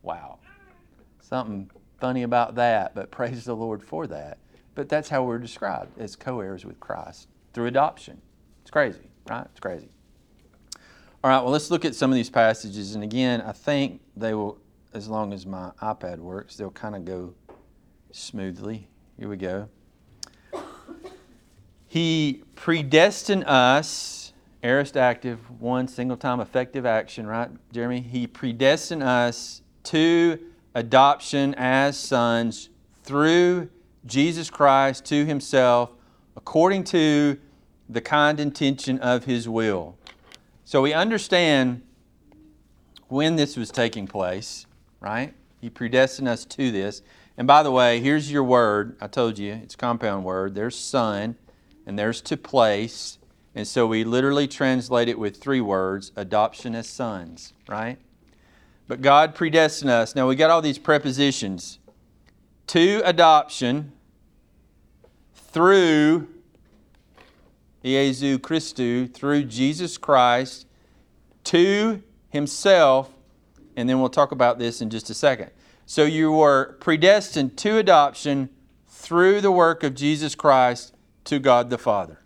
wow. 0.00 0.38
Something 1.20 1.70
funny 2.00 2.22
about 2.22 2.54
that, 2.54 2.94
but 2.94 3.10
praise 3.10 3.44
the 3.44 3.54
Lord 3.54 3.82
for 3.82 4.06
that. 4.06 4.38
But 4.74 4.88
that's 4.88 5.10
how 5.10 5.24
we're 5.24 5.38
described 5.38 5.98
as 5.98 6.16
co 6.16 6.40
heirs 6.40 6.64
with 6.64 6.80
Christ 6.80 7.28
through 7.52 7.66
adoption. 7.66 8.22
It's 8.62 8.70
crazy, 8.70 9.10
right? 9.28 9.44
It's 9.50 9.60
crazy. 9.60 9.90
All 11.22 11.30
right, 11.30 11.42
well, 11.42 11.52
let's 11.52 11.70
look 11.70 11.84
at 11.84 11.94
some 11.94 12.10
of 12.10 12.14
these 12.14 12.30
passages. 12.30 12.94
And 12.94 13.04
again, 13.04 13.42
I 13.42 13.52
think 13.52 14.00
they 14.16 14.32
will, 14.32 14.56
as 14.94 15.06
long 15.06 15.34
as 15.34 15.44
my 15.44 15.70
iPad 15.82 16.18
works, 16.18 16.56
they'll 16.56 16.70
kind 16.70 16.96
of 16.96 17.04
go 17.04 17.34
smoothly. 18.10 18.88
Here 19.18 19.28
we 19.28 19.36
go. 19.36 19.68
He 21.86 22.42
predestined 22.54 23.44
us, 23.44 24.32
aorist 24.62 24.96
active, 24.96 25.38
one 25.60 25.88
single 25.88 26.16
time 26.16 26.40
effective 26.40 26.86
action, 26.86 27.26
right, 27.26 27.50
Jeremy? 27.70 28.00
He 28.00 28.26
predestined 28.26 29.02
us 29.02 29.60
to 29.84 30.38
adoption 30.74 31.54
as 31.58 31.98
sons 31.98 32.70
through 33.02 33.68
Jesus 34.06 34.48
Christ 34.48 35.04
to 35.06 35.26
Himself 35.26 35.90
according 36.34 36.84
to 36.84 37.38
the 37.90 38.00
kind 38.00 38.40
intention 38.40 38.98
of 39.00 39.24
His 39.24 39.46
will. 39.46 39.98
So 40.70 40.80
we 40.82 40.92
understand 40.92 41.82
when 43.08 43.34
this 43.34 43.56
was 43.56 43.72
taking 43.72 44.06
place, 44.06 44.66
right? 45.00 45.34
He 45.60 45.68
predestined 45.68 46.28
us 46.28 46.44
to 46.44 46.70
this. 46.70 47.02
And 47.36 47.48
by 47.48 47.64
the 47.64 47.72
way, 47.72 47.98
here's 47.98 48.30
your 48.30 48.44
word. 48.44 48.96
I 49.00 49.08
told 49.08 49.36
you, 49.36 49.52
it's 49.52 49.74
a 49.74 49.76
compound 49.76 50.24
word. 50.24 50.54
There's 50.54 50.78
son, 50.78 51.34
and 51.86 51.98
there's 51.98 52.20
to 52.20 52.36
place. 52.36 53.18
And 53.52 53.66
so 53.66 53.84
we 53.88 54.04
literally 54.04 54.46
translate 54.46 55.08
it 55.08 55.18
with 55.18 55.38
three 55.38 55.60
words 55.60 56.12
adoption 56.14 56.76
as 56.76 56.88
sons, 56.88 57.52
right? 57.68 57.98
But 58.86 59.02
God 59.02 59.34
predestined 59.34 59.90
us. 59.90 60.14
Now 60.14 60.28
we 60.28 60.36
got 60.36 60.50
all 60.50 60.62
these 60.62 60.78
prepositions 60.78 61.80
to 62.68 63.02
adoption 63.04 63.90
through 65.34 66.28
Iesu 67.84 68.38
Christu, 68.38 69.12
through 69.12 69.44
Jesus 69.44 69.96
Christ 69.96 70.66
to 71.44 72.02
himself, 72.28 73.10
and 73.76 73.88
then 73.88 74.00
we'll 74.00 74.10
talk 74.10 74.32
about 74.32 74.58
this 74.58 74.80
in 74.80 74.90
just 74.90 75.08
a 75.10 75.14
second. 75.14 75.50
So 75.86 76.04
you 76.04 76.30
were 76.30 76.76
predestined 76.80 77.56
to 77.58 77.78
adoption 77.78 78.50
through 78.86 79.40
the 79.40 79.50
work 79.50 79.82
of 79.82 79.94
Jesus 79.94 80.34
Christ 80.34 80.94
to 81.24 81.38
God 81.38 81.70
the 81.70 81.78
Father. 81.78 82.20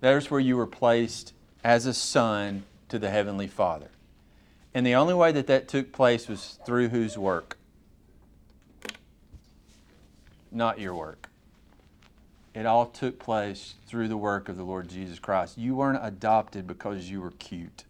There's 0.00 0.30
where 0.30 0.40
you 0.40 0.56
were 0.56 0.66
placed 0.66 1.32
as 1.64 1.86
a 1.86 1.94
son 1.94 2.64
to 2.88 2.98
the 2.98 3.10
Heavenly 3.10 3.48
Father. 3.48 3.88
And 4.74 4.86
the 4.86 4.94
only 4.94 5.14
way 5.14 5.32
that 5.32 5.46
that 5.46 5.68
took 5.68 5.90
place 5.90 6.28
was 6.28 6.58
through 6.66 6.90
whose 6.90 7.16
work? 7.16 7.56
Not 10.52 10.78
your 10.78 10.94
work. 10.94 11.28
It 12.56 12.64
all 12.64 12.86
took 12.86 13.18
place 13.18 13.74
through 13.86 14.08
the 14.08 14.16
work 14.16 14.48
of 14.48 14.56
the 14.56 14.62
Lord 14.62 14.88
Jesus 14.88 15.18
Christ. 15.18 15.58
You 15.58 15.76
weren't 15.76 16.00
adopted 16.02 16.66
because 16.66 17.10
you 17.10 17.20
were 17.20 17.32
cute. 17.32 17.84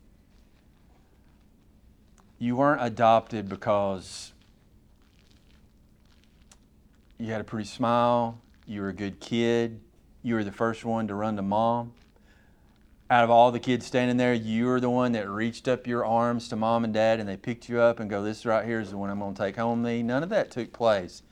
You 2.41 2.57
weren't 2.57 2.83
adopted 2.83 3.49
because 3.49 4.33
you 7.17 7.31
had 7.31 7.41
a 7.41 7.45
pretty 7.45 7.69
smile, 7.69 8.41
you 8.67 8.81
were 8.81 8.89
a 8.89 8.93
good 8.93 9.21
kid, 9.21 9.81
you 10.25 10.35
were 10.35 10.43
the 10.43 10.51
first 10.51 10.85
one 10.85 11.07
to 11.07 11.15
run 11.15 11.37
to 11.37 11.43
mom. 11.43 11.93
Out 13.09 13.23
of 13.23 13.31
all 13.31 13.53
the 13.53 13.61
kids 13.61 13.87
standing 13.87 14.17
there, 14.17 14.35
you 14.35 14.67
were 14.67 14.81
the 14.81 14.91
one 14.91 15.13
that 15.13 15.29
reached 15.29 15.69
up 15.69 15.87
your 15.87 16.05
arms 16.05 16.49
to 16.49 16.57
mom 16.57 16.83
and 16.83 16.93
dad 16.93 17.21
and 17.21 17.29
they 17.29 17.37
picked 17.37 17.69
you 17.69 17.81
up 17.81 18.01
and 18.01 18.11
go, 18.11 18.21
This 18.21 18.45
right 18.45 18.67
here 18.67 18.81
is 18.81 18.91
the 18.91 18.99
one 18.99 19.11
I'm 19.11 19.21
going 19.21 19.33
to 19.33 19.41
take 19.41 19.55
home 19.55 19.85
me. 19.85 20.03
None 20.03 20.25
of 20.25 20.29
that 20.31 20.51
took 20.51 20.73
place. 20.73 21.23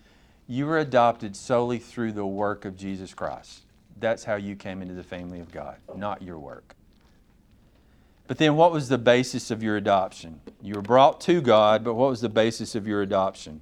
You 0.47 0.67
were 0.67 0.79
adopted 0.79 1.37
solely 1.37 1.79
through 1.79 2.13
the 2.13 2.27
work 2.27 2.65
of 2.65 2.77
Jesus 2.77 3.15
Christ. 3.15 3.63
That's 3.99 4.25
how 4.25 4.35
you 4.35 4.57
came 4.57 4.83
into 4.83 4.95
the 4.95 5.03
family 5.03 5.41
of 5.41 5.51
God, 5.51 5.77
not 5.97 6.21
your 6.21 6.39
work. 6.39 6.75
But 8.27 8.39
then, 8.39 8.57
what 8.57 8.73
was 8.73 8.89
the 8.89 8.99
basis 8.99 9.51
of 9.51 9.63
your 9.63 9.77
adoption? 9.77 10.41
You 10.63 10.75
were 10.75 10.83
brought 10.83 11.21
to 11.23 11.41
God, 11.41 11.85
but 11.85 11.95
what 11.95 12.09
was 12.09 12.21
the 12.21 12.29
basis 12.29 12.75
of 12.75 12.87
your 12.87 13.03
adoption? 13.03 13.61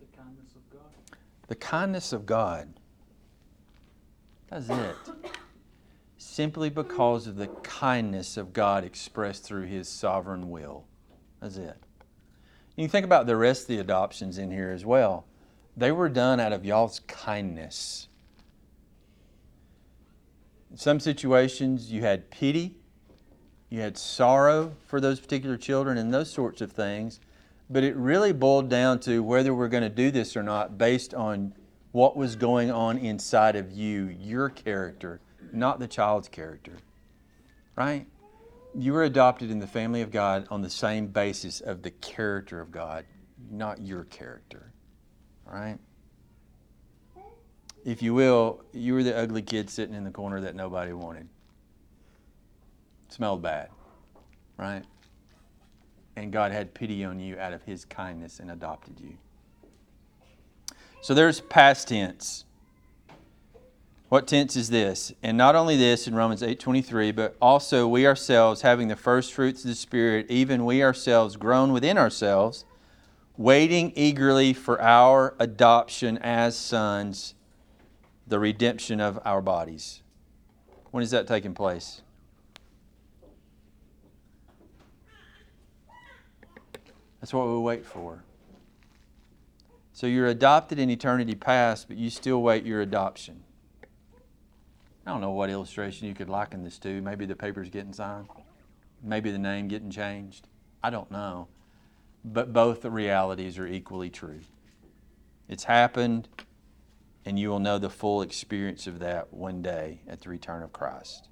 The 0.00 0.16
kindness 0.16 0.54
of 0.56 0.70
God. 0.70 1.18
The 1.48 1.54
kindness 1.54 2.12
of 2.12 2.26
God. 2.26 2.74
That's 4.50 4.68
it. 4.68 4.96
Simply 6.18 6.68
because 6.68 7.28
of 7.28 7.36
the 7.36 7.46
kindness 7.46 8.36
of 8.36 8.52
God 8.52 8.84
expressed 8.84 9.44
through 9.44 9.66
His 9.66 9.88
sovereign 9.88 10.50
will. 10.50 10.84
That's 11.40 11.56
it. 11.56 11.76
You 12.76 12.88
think 12.88 13.04
about 13.04 13.26
the 13.26 13.36
rest 13.36 13.62
of 13.62 13.68
the 13.68 13.78
adoptions 13.78 14.38
in 14.38 14.50
here 14.50 14.70
as 14.70 14.84
well. 14.84 15.26
They 15.76 15.92
were 15.92 16.08
done 16.08 16.40
out 16.40 16.52
of 16.52 16.64
y'all's 16.64 17.00
kindness. 17.00 18.08
In 20.70 20.76
some 20.76 20.98
situations, 20.98 21.92
you 21.92 22.02
had 22.02 22.30
pity, 22.30 22.76
you 23.70 23.80
had 23.80 23.96
sorrow 23.96 24.72
for 24.86 25.00
those 25.00 25.20
particular 25.20 25.56
children, 25.56 25.98
and 25.98 26.12
those 26.12 26.30
sorts 26.30 26.60
of 26.60 26.72
things. 26.72 27.20
But 27.70 27.84
it 27.84 27.96
really 27.96 28.32
boiled 28.32 28.68
down 28.68 28.98
to 29.00 29.22
whether 29.22 29.54
we're 29.54 29.68
going 29.68 29.84
to 29.84 29.88
do 29.88 30.10
this 30.10 30.36
or 30.36 30.42
not 30.42 30.76
based 30.76 31.14
on 31.14 31.54
what 31.92 32.16
was 32.16 32.34
going 32.34 32.72
on 32.72 32.98
inside 32.98 33.54
of 33.54 33.70
you, 33.70 34.06
your 34.20 34.48
character, 34.48 35.20
not 35.52 35.78
the 35.78 35.86
child's 35.86 36.28
character. 36.28 36.72
Right? 37.76 38.06
You 38.76 38.92
were 38.92 39.04
adopted 39.04 39.50
in 39.50 39.58
the 39.58 39.66
family 39.66 40.02
of 40.02 40.10
God 40.10 40.46
on 40.50 40.62
the 40.62 40.70
same 40.70 41.06
basis 41.06 41.60
of 41.60 41.82
the 41.82 41.90
character 41.90 42.60
of 42.60 42.70
God, 42.70 43.04
not 43.50 43.80
your 43.80 44.04
character. 44.04 44.72
Right? 45.46 45.78
If 47.84 48.02
you 48.02 48.14
will, 48.14 48.64
you 48.72 48.94
were 48.94 49.02
the 49.02 49.16
ugly 49.16 49.42
kid 49.42 49.68
sitting 49.68 49.94
in 49.94 50.04
the 50.04 50.10
corner 50.10 50.40
that 50.40 50.54
nobody 50.54 50.92
wanted. 50.92 51.28
Smelled 53.08 53.42
bad, 53.42 53.68
right? 54.56 54.82
And 56.16 56.32
God 56.32 56.50
had 56.50 56.72
pity 56.72 57.04
on 57.04 57.20
you 57.20 57.38
out 57.38 57.52
of 57.52 57.62
His 57.62 57.84
kindness 57.84 58.40
and 58.40 58.50
adopted 58.50 58.98
you. 59.00 59.18
So 61.02 61.12
there's 61.12 61.40
past 61.42 61.88
tense. 61.88 62.46
What 64.08 64.26
tense 64.28 64.54
is 64.54 64.70
this? 64.70 65.12
And 65.22 65.36
not 65.36 65.56
only 65.56 65.76
this 65.76 66.06
in 66.06 66.14
Romans 66.14 66.42
8:23, 66.42 67.10
but 67.10 67.36
also 67.40 67.88
we 67.88 68.06
ourselves 68.06 68.60
having 68.60 68.88
the 68.88 68.96
first 68.96 69.32
fruits 69.32 69.64
of 69.64 69.70
the 69.70 69.74
spirit, 69.74 70.30
even 70.30 70.64
we 70.64 70.82
ourselves 70.82 71.36
groan 71.36 71.72
within 71.72 71.98
ourselves, 71.98 72.64
waiting 73.36 73.92
eagerly 73.96 74.52
for 74.52 74.80
our 74.80 75.34
adoption 75.38 76.18
as 76.18 76.56
sons, 76.56 77.34
the 78.26 78.38
redemption 78.38 79.00
of 79.00 79.18
our 79.24 79.42
bodies. 79.42 80.02
When 80.90 81.02
is 81.02 81.10
that 81.10 81.26
taking 81.26 81.54
place? 81.54 82.02
That's 87.20 87.32
what 87.32 87.48
we 87.48 87.58
wait 87.58 87.86
for. 87.86 88.22
So 89.94 90.06
you're 90.06 90.26
adopted 90.26 90.78
in 90.78 90.90
eternity 90.90 91.34
past, 91.34 91.88
but 91.88 91.96
you 91.96 92.10
still 92.10 92.42
wait 92.42 92.64
your 92.64 92.82
adoption. 92.82 93.42
I 95.06 95.10
don't 95.10 95.20
know 95.20 95.30
what 95.30 95.50
illustration 95.50 96.08
you 96.08 96.14
could 96.14 96.30
liken 96.30 96.64
this 96.64 96.78
to. 96.78 97.00
Maybe 97.02 97.26
the 97.26 97.36
paper's 97.36 97.68
getting 97.68 97.92
signed. 97.92 98.28
Maybe 99.02 99.30
the 99.30 99.38
name 99.38 99.68
getting 99.68 99.90
changed. 99.90 100.48
I 100.82 100.90
don't 100.90 101.10
know. 101.10 101.48
but 102.24 102.52
both 102.52 102.80
the 102.80 102.90
realities 102.90 103.58
are 103.58 103.66
equally 103.66 104.08
true. 104.08 104.40
It's 105.48 105.64
happened, 105.64 106.28
and 107.26 107.38
you 107.38 107.50
will 107.50 107.58
know 107.58 107.78
the 107.78 107.90
full 107.90 108.22
experience 108.22 108.86
of 108.86 108.98
that 109.00 109.32
one 109.32 109.60
day 109.60 110.00
at 110.08 110.22
the 110.22 110.30
return 110.30 110.62
of 110.62 110.72
Christ. 110.72 111.28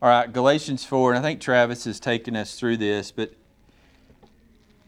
All 0.00 0.08
right, 0.08 0.32
Galatians 0.32 0.84
4, 0.84 1.12
and 1.12 1.18
I 1.18 1.22
think 1.22 1.40
Travis 1.40 1.84
has 1.84 1.98
taken 1.98 2.36
us 2.36 2.58
through 2.58 2.76
this, 2.76 3.10
but 3.10 3.32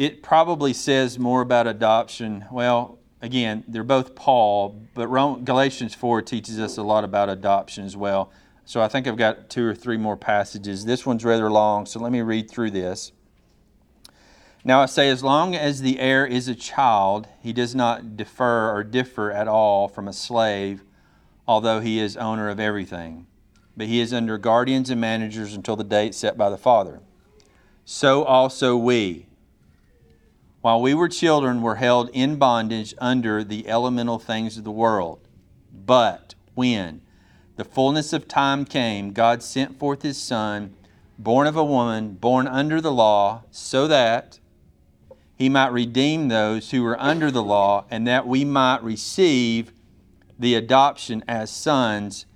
it 0.01 0.23
probably 0.23 0.73
says 0.73 1.19
more 1.19 1.43
about 1.43 1.67
adoption. 1.67 2.47
Well, 2.51 2.99
again, 3.21 3.65
they're 3.69 3.85
both 3.85 4.15
Paul, 4.15 4.83
but 4.95 5.07
Galatians 5.45 5.95
4 5.95 6.23
teaches 6.23 6.59
us 6.59 6.77
a 6.77 6.83
lot 6.83 7.05
about 7.05 7.29
adoption 7.29 7.85
as 7.85 7.97
well. 7.97 8.33
So 8.65 8.81
I 8.81 8.89
think 8.89 9.07
I've 9.07 9.17
got 9.17 9.51
two 9.51 9.67
or 9.67 9.75
three 9.75 9.97
more 9.97 10.17
passages. 10.17 10.85
This 10.85 11.05
one's 11.05 11.25
rather 11.25 11.51
long, 11.51 11.87
so 11.87 12.01
let 12.01 12.13
me 12.13 12.23
read 12.23 12.51
through 12.51 12.71
this. 12.71 13.13
Now 14.65 14.81
I 14.81 14.87
say, 14.87 15.09
as 15.09 15.23
long 15.23 15.55
as 15.55 15.83
the 15.83 16.01
heir 16.01 16.27
is 16.27 16.49
a 16.49 16.55
child, 16.55 17.29
he 17.41 17.53
does 17.53 17.75
not 17.75 18.17
defer 18.17 18.75
or 18.75 18.83
differ 18.83 19.31
at 19.31 19.49
all 19.49 19.89
from 19.89 20.09
a 20.09 20.13
slave, 20.13 20.83
although 21.47 21.81
he 21.81 21.99
is 21.99 22.17
owner 22.17 22.49
of 22.49 22.59
everything 22.59 23.27
but 23.81 23.87
he 23.87 24.01
is 24.01 24.13
under 24.13 24.37
guardians 24.37 24.91
and 24.91 25.01
managers 25.01 25.55
until 25.55 25.75
the 25.75 25.83
date 25.83 26.15
set 26.15 26.37
by 26.37 26.51
the 26.51 26.59
Father. 26.59 27.01
So 27.87 28.25
also 28.25 28.77
we, 28.77 29.27
while 30.61 30.81
we 30.81 30.95
were 30.95 31.09
children, 31.09 31.63
were 31.63 31.77
held 31.77 32.11
in 32.13 32.37
bondage 32.37 32.95
under 32.99 33.43
the 33.43 33.69
elemental 33.69 34.19
things 34.19 34.59
of 34.59 34.65
the 34.65 34.71
world. 34.71 35.27
But 35.73 36.35
when 36.55 37.01
the 37.57 37.65
fullness 37.65 38.13
of 38.13 38.29
time 38.29 38.65
came, 38.65 39.13
God 39.13 39.43
sent 39.43 39.79
forth 39.79 40.03
his 40.03 40.21
Son, 40.21 40.75
born 41.19 41.47
of 41.47 41.57
a 41.57 41.65
woman, 41.65 42.15
born 42.15 42.47
under 42.47 42.81
the 42.81 42.93
law, 42.93 43.45
so 43.51 43.89
that 43.89 44.39
he 45.35 45.49
might 45.49 45.73
redeem 45.73 46.29
those 46.29 46.71
who 46.71 46.83
were 46.83 47.01
under 47.01 47.31
the 47.31 47.43
law, 47.43 47.87
and 47.91 48.07
that 48.07 48.27
we 48.27 48.45
might 48.45 48.83
receive 48.83 49.73
the 50.39 50.55
adoption 50.55 51.25
as 51.27 51.51
sons 51.51 52.27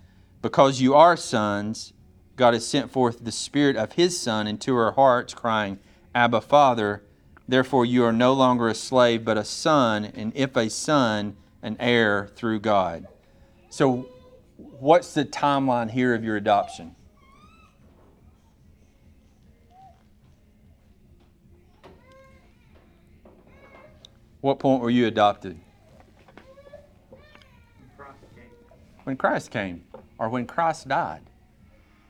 because 0.45 0.81
you 0.81 0.95
are 0.95 1.17
sons, 1.17 1.95
God 2.37 2.53
has 2.53 2.67
sent 2.67 2.91
forth 2.91 3.25
the 3.25 3.33
Spirit 3.33 3.77
of 3.77 3.93
His 3.93 4.21
Son 4.21 4.47
into 4.47 4.77
our 4.77 4.93
hearts, 4.93 5.33
crying, 5.33 5.79
Abba, 6.15 6.43
Father. 6.43 7.04
Therefore, 7.47 7.85
you 7.85 8.05
are 8.05 8.13
no 8.13 8.33
longer 8.33 8.69
a 8.69 8.75
slave, 8.75 9.25
but 9.25 9.37
a 9.37 9.45
son, 9.45 10.07
and 10.07 10.33
if 10.35 10.57
a 10.57 10.71
son, 10.71 11.37
an 11.63 11.77
heir 11.79 12.31
through 12.35 12.61
God. 12.61 13.07
So, 13.69 14.09
what's 14.57 15.15
the 15.15 15.25
timeline 15.25 15.91
here 15.91 16.15
of 16.15 16.25
your 16.25 16.37
adoption? 16.37 16.95
What 24.41 24.59
point 24.59 24.83
were 24.83 24.91
you 24.91 25.07
adopted? 25.07 25.59
When 29.05 29.17
Christ 29.17 29.51
came 29.51 29.85
or 30.19 30.29
when 30.29 30.47
Christ 30.47 30.89
died. 30.89 31.23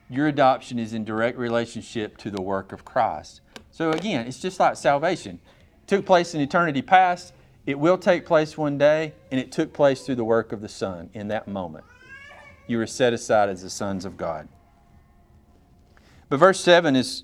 Your 0.09 0.27
adoption 0.27 0.77
is 0.77 0.93
in 0.93 1.03
direct 1.03 1.37
relationship 1.37 2.17
to 2.17 2.29
the 2.29 2.41
work 2.41 2.71
of 2.71 2.85
Christ. 2.85 3.41
So 3.75 3.91
again, 3.91 4.25
it's 4.25 4.39
just 4.39 4.57
like 4.57 4.77
salvation. 4.77 5.37
It 5.83 5.87
took 5.87 6.05
place 6.05 6.33
in 6.33 6.39
eternity 6.39 6.81
past, 6.81 7.33
it 7.65 7.77
will 7.77 7.97
take 7.97 8.25
place 8.25 8.57
one 8.57 8.77
day, 8.77 9.11
and 9.31 9.37
it 9.37 9.51
took 9.51 9.73
place 9.73 10.05
through 10.05 10.15
the 10.15 10.23
work 10.23 10.53
of 10.53 10.61
the 10.61 10.69
Son 10.69 11.09
in 11.11 11.27
that 11.27 11.45
moment. 11.45 11.83
You 12.67 12.77
were 12.77 12.87
set 12.87 13.11
aside 13.11 13.49
as 13.49 13.63
the 13.63 13.69
sons 13.69 14.05
of 14.05 14.15
God. 14.15 14.47
But 16.29 16.37
verse 16.37 16.61
7 16.61 16.95
is, 16.95 17.23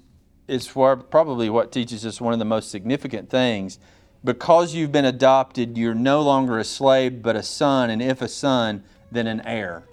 is 0.49 0.67
probably 0.67 1.49
what 1.49 1.71
teaches 1.71 2.05
us 2.05 2.19
one 2.19 2.33
of 2.33 2.39
the 2.39 2.43
most 2.43 2.69
significant 2.69 3.29
things. 3.29 3.79
Because 4.21 4.75
you've 4.75 4.91
been 4.91 5.05
adopted, 5.05 5.77
you're 5.77 5.95
no 5.95 6.21
longer 6.21 6.59
a 6.59 6.65
slave, 6.65 7.21
but 7.21 7.37
a 7.37 7.43
son, 7.43 7.89
and 7.89 8.01
if 8.01 8.21
a 8.21 8.27
son, 8.27 8.83
then 9.09 9.25
an 9.25 9.39
heir 9.45 9.85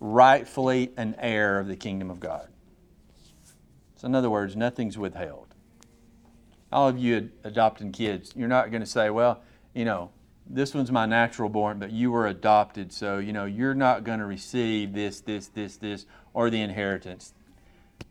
rightfully 0.00 0.92
an 0.96 1.14
heir 1.18 1.58
of 1.58 1.66
the 1.66 1.76
kingdom 1.76 2.10
of 2.10 2.20
God. 2.20 2.48
So, 3.96 4.06
in 4.06 4.14
other 4.14 4.30
words, 4.30 4.54
nothing's 4.54 4.96
withheld. 4.96 5.47
All 6.70 6.88
of 6.88 6.98
you 6.98 7.30
adopting 7.44 7.92
kids, 7.92 8.32
you're 8.36 8.48
not 8.48 8.70
going 8.70 8.82
to 8.82 8.86
say, 8.86 9.10
well, 9.10 9.42
you 9.74 9.84
know, 9.84 10.10
this 10.50 10.74
one's 10.74 10.90
my 10.90 11.06
natural 11.06 11.48
born, 11.48 11.78
but 11.78 11.92
you 11.92 12.10
were 12.10 12.26
adopted, 12.26 12.92
so, 12.92 13.18
you 13.18 13.32
know, 13.32 13.44
you're 13.44 13.74
not 13.74 14.04
going 14.04 14.18
to 14.18 14.26
receive 14.26 14.92
this, 14.92 15.20
this, 15.20 15.48
this, 15.48 15.76
this, 15.76 16.06
or 16.32 16.50
the 16.50 16.60
inheritance. 16.60 17.34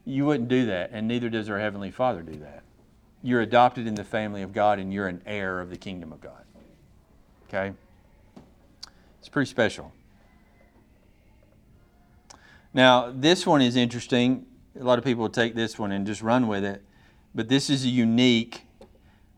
You 0.06 0.26
wouldn't 0.26 0.50
do 0.50 0.66
that, 0.68 0.92
and 0.92 1.08
neither 1.08 1.30
does 1.30 1.50
our 1.50 1.60
Heavenly 1.60 1.92
Father 1.92 2.22
do 2.22 2.38
that. 2.40 2.64
You're 3.24 3.42
adopted 3.42 3.88
in 3.88 3.96
the 3.96 4.04
family 4.04 4.42
of 4.42 4.54
God, 4.54 4.80
and 4.80 4.94
you're 4.94 5.08
an 5.08 5.22
heir 5.26 5.60
of 5.60 5.70
the 5.70 5.78
kingdom 5.78 6.14
of 6.14 6.22
God. 6.22 6.44
Okay? 7.48 7.74
It's 9.20 9.30
pretty 9.30 9.50
special. 9.50 9.92
Now, 12.74 13.12
this 13.12 13.48
one 13.48 13.62
is 13.62 13.76
interesting. 13.76 14.46
A 14.80 14.84
lot 14.84 15.00
of 15.00 15.04
people 15.04 15.28
take 15.30 15.56
this 15.56 15.80
one 15.80 15.92
and 15.92 16.06
just 16.06 16.22
run 16.22 16.48
with 16.48 16.64
it. 16.64 16.84
But 17.38 17.50
this 17.50 17.70
is 17.70 17.86
a 17.86 17.88
unique, 17.88 18.64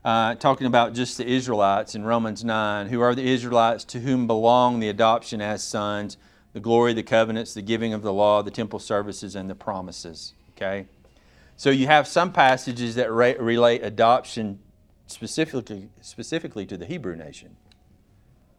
uh, 0.06 0.34
talking 0.36 0.66
about 0.66 0.94
just 0.94 1.18
the 1.18 1.26
Israelites 1.26 1.94
in 1.94 2.02
Romans 2.02 2.42
9, 2.42 2.86
who 2.86 3.02
are 3.02 3.14
the 3.14 3.30
Israelites 3.30 3.84
to 3.84 4.00
whom 4.00 4.26
belong 4.26 4.80
the 4.80 4.88
adoption 4.88 5.42
as 5.42 5.62
sons, 5.62 6.16
the 6.54 6.60
glory, 6.60 6.94
the 6.94 7.02
covenants, 7.02 7.52
the 7.52 7.60
giving 7.60 7.92
of 7.92 8.00
the 8.00 8.10
law, 8.10 8.42
the 8.42 8.50
temple 8.50 8.78
services, 8.78 9.36
and 9.36 9.50
the 9.50 9.54
promises. 9.54 10.32
Okay? 10.56 10.86
So 11.58 11.68
you 11.68 11.88
have 11.88 12.08
some 12.08 12.32
passages 12.32 12.94
that 12.94 13.12
re- 13.12 13.36
relate 13.36 13.84
adoption 13.84 14.60
specifically, 15.06 15.90
specifically 16.00 16.64
to 16.64 16.78
the 16.78 16.86
Hebrew 16.86 17.16
nation. 17.16 17.54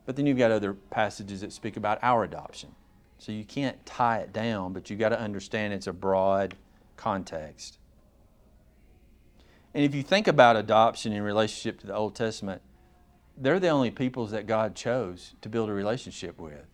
But 0.06 0.18
then 0.18 0.28
you've 0.28 0.38
got 0.38 0.52
other 0.52 0.74
passages 0.74 1.42
that 1.42 1.52
speak 1.52 1.78
about 1.78 1.98
our 2.04 2.24
adoption. 2.24 2.76
So 3.18 3.32
you 3.32 3.44
can't 3.44 3.84
tie 3.88 4.20
it 4.20 4.34
down, 4.34 4.72
but 4.72 4.92
you've 4.92 5.00
got 5.00 5.10
to 5.10 5.20
understand 5.20 5.74
it's 5.74 5.88
a 5.88 5.94
broad 5.94 6.54
context. 6.96 7.80
And 9.74 9.86
if 9.86 9.96
you 9.96 10.04
think 10.04 10.28
about 10.28 10.58
adoption 10.58 11.14
in 11.14 11.24
relationship 11.24 11.80
to 11.82 11.88
the 11.88 11.96
Old 11.96 12.16
Testament, 12.16 12.62
they're 13.38 13.60
the 13.60 13.70
only 13.70 13.92
peoples 13.92 14.32
that 14.32 14.46
God 14.46 14.76
chose 14.76 15.34
to 15.42 15.50
build 15.50 15.70
a 15.70 15.74
relationship 15.74 16.40
with. 16.40 16.66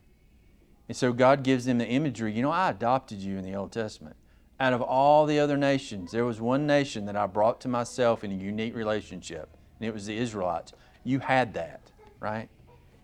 And 0.88 0.98
so 0.98 1.14
God 1.14 1.44
gives 1.44 1.66
them 1.66 1.78
the 1.78 1.88
imagery 1.88 2.34
you 2.34 2.42
know, 2.42 2.52
I 2.52 2.70
adopted 2.70 3.20
you 3.20 3.38
in 3.38 3.44
the 3.44 3.56
Old 3.56 3.72
Testament. 3.72 4.16
Out 4.60 4.74
of 4.74 4.82
all 4.82 5.26
the 5.26 5.40
other 5.40 5.58
nations, 5.58 6.12
there 6.12 6.26
was 6.26 6.42
one 6.42 6.66
nation 6.66 7.06
that 7.06 7.16
I 7.16 7.28
brought 7.28 7.62
to 7.62 7.68
myself 7.68 8.24
in 8.24 8.32
a 8.32 8.36
unique 8.36 8.76
relationship, 8.76 9.50
and 9.80 9.88
it 9.88 9.94
was 9.94 10.08
the 10.08 10.18
Israelites. 10.18 10.74
You 11.04 11.20
had 11.20 11.54
that, 11.54 11.92
right? 12.20 12.50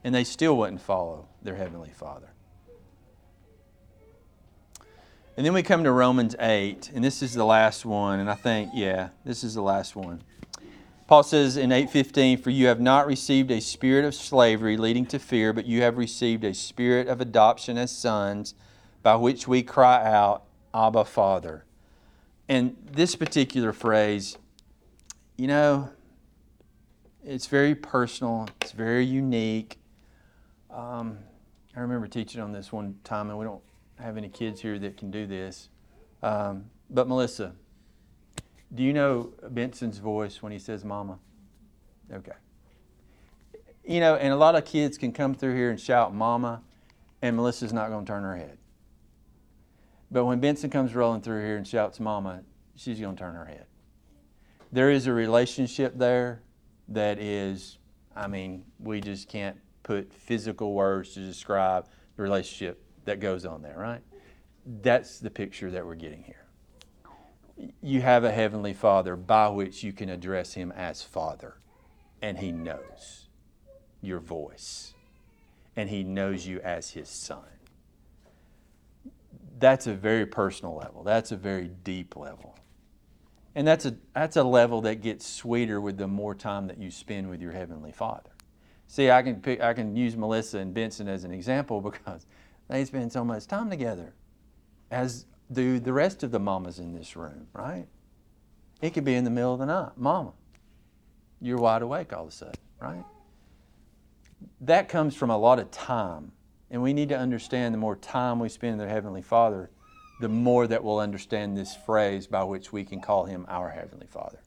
And 0.03 0.15
they 0.15 0.23
still 0.23 0.57
wouldn't 0.57 0.81
follow 0.81 1.27
their 1.43 1.55
Heavenly 1.55 1.91
Father. 1.91 2.32
And 5.35 5.43
then 5.43 5.53
we 5.53 5.63
come 5.63 5.83
to 5.83 5.91
Romans 5.91 6.35
8, 6.39 6.91
and 6.93 7.03
this 7.03 7.23
is 7.23 7.33
the 7.33 7.43
last 7.43 7.85
one, 7.85 8.19
and 8.19 8.29
I 8.29 8.35
think, 8.35 8.69
yeah, 8.71 9.09
this 9.25 9.43
is 9.43 9.55
the 9.55 9.63
last 9.63 9.95
one. 9.95 10.21
Paul 11.07 11.23
says 11.23 11.57
in 11.57 11.71
8:15, 11.71 12.37
"For 12.37 12.51
you 12.51 12.67
have 12.67 12.79
not 12.79 13.07
received 13.07 13.49
a 13.49 13.59
spirit 13.59 14.05
of 14.05 14.13
slavery 14.13 14.77
leading 14.77 15.07
to 15.07 15.17
fear, 15.17 15.51
but 15.51 15.65
you 15.65 15.81
have 15.81 15.97
received 15.97 16.43
a 16.43 16.53
spirit 16.53 17.07
of 17.07 17.19
adoption 17.19 17.79
as 17.79 17.91
sons, 17.91 18.53
by 19.01 19.15
which 19.15 19.47
we 19.47 19.63
cry 19.63 20.05
out, 20.05 20.43
Abba, 20.71 21.03
Father." 21.03 21.65
And 22.47 22.77
this 22.91 23.15
particular 23.15 23.73
phrase, 23.73 24.37
you 25.35 25.47
know, 25.47 25.89
it's 27.23 27.47
very 27.47 27.73
personal, 27.73 28.49
it's 28.61 28.71
very 28.71 29.05
unique. 29.05 29.79
Um, 30.69 31.17
I 31.75 31.79
remember 31.79 32.07
teaching 32.07 32.39
on 32.39 32.51
this 32.51 32.71
one 32.71 32.99
time, 33.03 33.29
and 33.29 33.39
we 33.39 33.45
don't 33.45 33.63
have 34.03 34.17
any 34.17 34.29
kids 34.29 34.61
here 34.61 34.77
that 34.79 34.97
can 34.97 35.09
do 35.09 35.25
this. 35.25 35.69
Um, 36.21 36.65
but 36.89 37.07
Melissa, 37.07 37.53
do 38.73 38.83
you 38.83 38.93
know 38.93 39.33
Benson's 39.49 39.97
voice 39.97 40.41
when 40.41 40.51
he 40.51 40.59
says 40.59 40.83
mama? 40.83 41.19
Okay. 42.11 42.33
You 43.85 43.99
know, 43.99 44.15
and 44.15 44.31
a 44.31 44.35
lot 44.35 44.55
of 44.55 44.65
kids 44.65 44.97
can 44.97 45.11
come 45.11 45.33
through 45.33 45.55
here 45.55 45.69
and 45.69 45.79
shout 45.79 46.13
mama, 46.13 46.61
and 47.21 47.35
Melissa's 47.35 47.73
not 47.73 47.89
going 47.89 48.05
to 48.05 48.11
turn 48.11 48.23
her 48.23 48.35
head. 48.35 48.57
But 50.11 50.25
when 50.25 50.39
Benson 50.39 50.69
comes 50.69 50.93
rolling 50.93 51.21
through 51.21 51.43
here 51.43 51.57
and 51.57 51.67
shouts 51.67 51.99
mama, 51.99 52.43
she's 52.75 52.99
going 52.99 53.15
to 53.15 53.19
turn 53.19 53.35
her 53.35 53.45
head. 53.45 53.65
There 54.71 54.91
is 54.91 55.07
a 55.07 55.13
relationship 55.13 55.97
there 55.97 56.43
that 56.89 57.19
is, 57.19 57.77
I 58.15 58.27
mean, 58.27 58.65
we 58.79 59.01
just 59.01 59.27
can't 59.27 59.57
put 59.81 60.13
physical 60.13 60.73
words 60.73 61.13
to 61.13 61.19
describe 61.19 61.87
the 62.15 62.23
relationship 62.23 62.82
that 63.05 63.19
goes 63.19 63.45
on 63.45 63.61
there, 63.61 63.77
right? 63.77 64.01
That's 64.81 65.19
the 65.19 65.29
picture 65.29 65.71
that 65.71 65.85
we're 65.85 65.95
getting 65.95 66.23
here. 66.23 66.45
You 67.81 68.01
have 68.01 68.23
a 68.23 68.31
heavenly 68.31 68.73
Father 68.73 69.15
by 69.15 69.47
which 69.49 69.83
you 69.83 69.93
can 69.93 70.09
address 70.09 70.53
him 70.53 70.71
as 70.73 71.01
Father, 71.03 71.55
and 72.21 72.37
he 72.39 72.51
knows 72.51 73.27
your 74.01 74.19
voice, 74.19 74.93
and 75.75 75.89
he 75.89 76.03
knows 76.03 76.47
you 76.47 76.59
as 76.61 76.91
his 76.91 77.09
son. 77.09 77.43
that's 79.59 79.87
a 79.87 79.93
very 79.93 80.25
personal 80.25 80.75
level. 80.75 81.03
That's 81.03 81.31
a 81.31 81.37
very 81.37 81.69
deep 81.69 82.15
level. 82.17 82.57
And 83.55 83.67
that's 83.67 83.85
a, 83.85 83.95
that's 84.13 84.35
a 84.37 84.43
level 84.43 84.81
that 84.81 85.01
gets 85.01 85.25
sweeter 85.25 85.79
with 85.79 85.97
the 85.97 86.07
more 86.07 86.35
time 86.35 86.67
that 86.67 86.77
you 86.79 86.91
spend 86.91 87.29
with 87.29 87.41
your 87.41 87.51
Heavenly 87.51 87.91
Father. 87.91 88.31
See, 88.87 89.09
I 89.11 89.21
can, 89.21 89.37
pick, 89.41 89.61
I 89.61 89.73
can 89.73 89.95
use 89.95 90.17
Melissa 90.17 90.59
and 90.59 90.73
Benson 90.73 91.07
as 91.07 91.23
an 91.23 91.31
example 91.31 91.81
because 91.91 92.25
they 92.69 92.85
spend 92.85 93.11
so 93.11 93.23
much 93.23 93.47
time 93.47 93.69
together, 93.69 94.13
as 94.91 95.25
do 95.51 95.79
the 95.79 95.93
rest 95.93 96.23
of 96.23 96.31
the 96.31 96.39
mamas 96.39 96.79
in 96.79 96.93
this 96.93 97.15
room, 97.15 97.47
right? 97.53 97.87
It 98.81 98.93
could 98.93 99.05
be 99.05 99.15
in 99.15 99.23
the 99.23 99.29
middle 99.29 99.53
of 99.53 99.59
the 99.59 99.65
night. 99.65 99.91
Mama, 99.95 100.33
you're 101.39 101.57
wide 101.57 101.81
awake 101.81 102.13
all 102.13 102.23
of 102.23 102.29
a 102.29 102.31
sudden, 102.31 102.55
right? 102.81 103.03
That 104.61 104.89
comes 104.89 105.15
from 105.15 105.29
a 105.29 105.37
lot 105.37 105.59
of 105.59 105.71
time. 105.71 106.31
And 106.71 106.81
we 106.81 106.91
need 106.91 107.09
to 107.09 107.17
understand 107.17 107.73
the 107.73 107.77
more 107.77 107.95
time 107.95 108.39
we 108.39 108.49
spend 108.49 108.79
with 108.79 108.87
our 108.87 108.93
Heavenly 108.93 109.21
Father, 109.21 109.69
the 110.19 110.29
more 110.29 110.65
that 110.65 110.83
we'll 110.83 110.99
understand 110.99 111.55
this 111.55 111.75
phrase 111.75 112.25
by 112.25 112.43
which 112.43 112.73
we 112.73 112.83
can 112.83 112.99
call 112.99 113.25
Him 113.25 113.45
our 113.47 113.69
Heavenly 113.69 114.07
Father. 114.07 114.39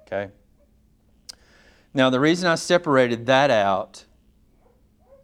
Okay? 0.00 0.32
Now, 1.92 2.10
the 2.10 2.18
reason 2.18 2.48
I 2.48 2.56
separated 2.56 3.26
that 3.26 3.52
out 3.52 4.04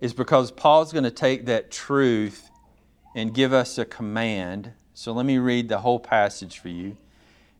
is 0.00 0.14
because 0.14 0.50
Paul's 0.50 0.92
going 0.92 1.04
to 1.04 1.10
take 1.10 1.46
that 1.46 1.70
truth 1.70 2.50
and 3.14 3.34
give 3.34 3.52
us 3.52 3.76
a 3.78 3.84
command. 3.84 4.72
So 4.94 5.12
let 5.12 5.26
me 5.26 5.38
read 5.38 5.68
the 5.68 5.80
whole 5.80 6.00
passage 6.00 6.58
for 6.58 6.68
you. 6.68 6.96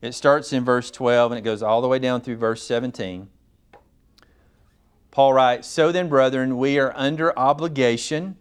It 0.00 0.14
starts 0.14 0.52
in 0.52 0.64
verse 0.64 0.90
12 0.90 1.32
and 1.32 1.38
it 1.38 1.42
goes 1.42 1.62
all 1.62 1.82
the 1.82 1.88
way 1.88 1.98
down 1.98 2.22
through 2.22 2.36
verse 2.36 2.62
17. 2.62 3.28
Paul 5.10 5.34
writes, 5.34 5.68
So 5.68 5.92
then, 5.92 6.08
brethren, 6.08 6.56
we 6.56 6.78
are 6.78 6.92
under 6.96 7.36
obligation, 7.38 8.36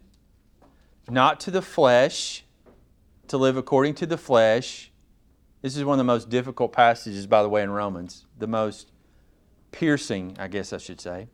not 1.08 1.40
to 1.40 1.50
the 1.50 1.62
flesh, 1.62 2.44
to 3.28 3.36
live 3.36 3.56
according 3.56 3.94
to 3.94 4.06
the 4.06 4.16
flesh. 4.16 4.90
This 5.62 5.76
is 5.76 5.84
one 5.84 5.94
of 5.94 5.98
the 5.98 6.04
most 6.04 6.30
difficult 6.30 6.72
passages, 6.72 7.26
by 7.26 7.42
the 7.42 7.48
way, 7.48 7.62
in 7.62 7.70
Romans. 7.70 8.24
The 8.38 8.46
most 8.46 8.92
piercing, 9.72 10.36
I 10.38 10.48
guess 10.48 10.72
I 10.72 10.78
should 10.78 11.00
say. 11.00 11.28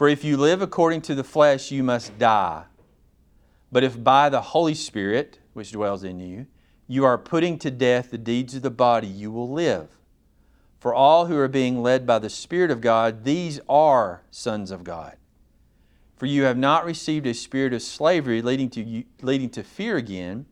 For 0.00 0.08
if 0.08 0.24
you 0.24 0.38
live 0.38 0.62
according 0.62 1.02
to 1.02 1.14
the 1.14 1.22
flesh, 1.22 1.70
you 1.70 1.82
must 1.82 2.18
die. 2.18 2.64
But 3.70 3.84
if 3.84 4.02
by 4.02 4.30
the 4.30 4.40
Holy 4.40 4.72
Spirit, 4.72 5.40
which 5.52 5.72
dwells 5.72 6.04
in 6.04 6.18
you, 6.20 6.46
you 6.88 7.04
are 7.04 7.18
putting 7.18 7.58
to 7.58 7.70
death 7.70 8.10
the 8.10 8.16
deeds 8.16 8.54
of 8.54 8.62
the 8.62 8.70
body, 8.70 9.06
you 9.06 9.30
will 9.30 9.50
live. 9.50 9.98
For 10.78 10.94
all 10.94 11.26
who 11.26 11.36
are 11.36 11.48
being 11.48 11.82
led 11.82 12.06
by 12.06 12.18
the 12.18 12.30
Spirit 12.30 12.70
of 12.70 12.80
God, 12.80 13.24
these 13.24 13.60
are 13.68 14.22
sons 14.30 14.70
of 14.70 14.84
God. 14.84 15.18
For 16.16 16.24
you 16.24 16.44
have 16.44 16.56
not 16.56 16.86
received 16.86 17.26
a 17.26 17.34
spirit 17.34 17.74
of 17.74 17.82
slavery 17.82 18.40
leading 18.40 18.70
to, 18.70 19.04
leading 19.20 19.50
to 19.50 19.62
fear 19.62 19.98
again, 19.98 20.46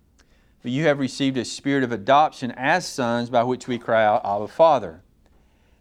but 0.61 0.72
you 0.72 0.84
have 0.84 0.98
received 0.98 1.38
a 1.38 1.44
spirit 1.46 1.84
of 1.84 1.90
adoption 1.90 2.50
as 2.50 2.87
sons 2.87 3.30
by 3.30 3.44
which 3.44 3.66
we 3.66 3.78
cry 3.78 4.04
out, 4.04 4.20
Abba, 4.26 4.48
Father. 4.48 5.00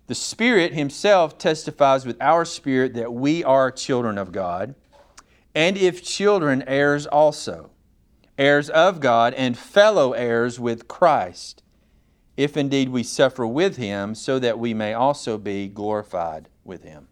The 0.07 0.15
Spirit 0.15 0.73
Himself 0.73 1.37
testifies 1.37 2.05
with 2.05 2.21
our 2.21 2.45
spirit 2.45 2.93
that 2.95 3.13
we 3.13 3.43
are 3.43 3.71
children 3.71 4.17
of 4.17 4.31
God, 4.31 4.75
and 5.53 5.77
if 5.77 6.03
children, 6.03 6.63
heirs 6.67 7.05
also, 7.05 7.71
heirs 8.37 8.69
of 8.69 8.99
God, 8.99 9.33
and 9.33 9.57
fellow 9.57 10.13
heirs 10.13 10.59
with 10.59 10.87
Christ 10.87 11.63
if 12.37 12.55
indeed 12.55 12.89
we 12.89 13.01
suffer 13.01 13.45
with 13.45 13.77
him, 13.77 14.13
so 14.13 14.37
that 14.37 14.59
we 14.59 14.73
may 14.73 14.93
also 14.93 15.39
be 15.39 15.67
glorified 15.67 16.47
with 16.63 16.83
him. 16.83 17.07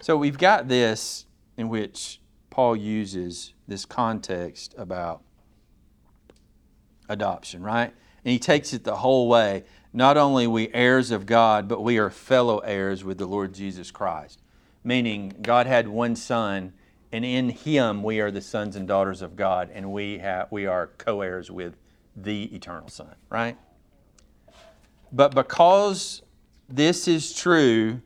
So 0.00 0.16
we've 0.16 0.36
got 0.36 0.66
this 0.66 1.26
in 1.56 1.68
which 1.68 2.20
Paul 2.50 2.74
uses 2.74 3.54
this 3.68 3.84
context 3.84 4.74
about 4.76 5.22
adoption, 7.08 7.62
right? 7.62 7.94
And 8.24 8.32
he 8.32 8.40
takes 8.40 8.72
it 8.72 8.82
the 8.82 8.96
whole 8.96 9.28
way. 9.28 9.64
Not 9.92 10.16
only 10.16 10.46
we 10.46 10.72
heirs 10.72 11.10
of 11.10 11.26
God, 11.26 11.66
but 11.68 11.82
we 11.82 11.98
are 11.98 12.10
fellow 12.10 12.58
heirs 12.58 13.02
with 13.02 13.18
the 13.18 13.26
Lord 13.26 13.52
Jesus 13.52 13.90
Christ. 13.90 14.40
Meaning 14.84 15.34
God 15.42 15.66
had 15.66 15.88
one 15.88 16.16
son, 16.16 16.72
and 17.12 17.24
in 17.24 17.50
him 17.50 18.02
we 18.02 18.20
are 18.20 18.30
the 18.30 18.40
sons 18.40 18.76
and 18.76 18.86
daughters 18.86 19.20
of 19.20 19.36
God, 19.36 19.70
and 19.72 19.92
we 19.92 20.18
have 20.18 20.50
we 20.50 20.66
are 20.66 20.88
co-heirs 20.98 21.50
with 21.50 21.76
the 22.16 22.54
eternal 22.54 22.88
Son, 22.88 23.14
right? 23.28 23.56
But 25.12 25.34
because 25.34 26.22
this 26.68 27.08
is 27.08 27.32
true, 27.32 28.00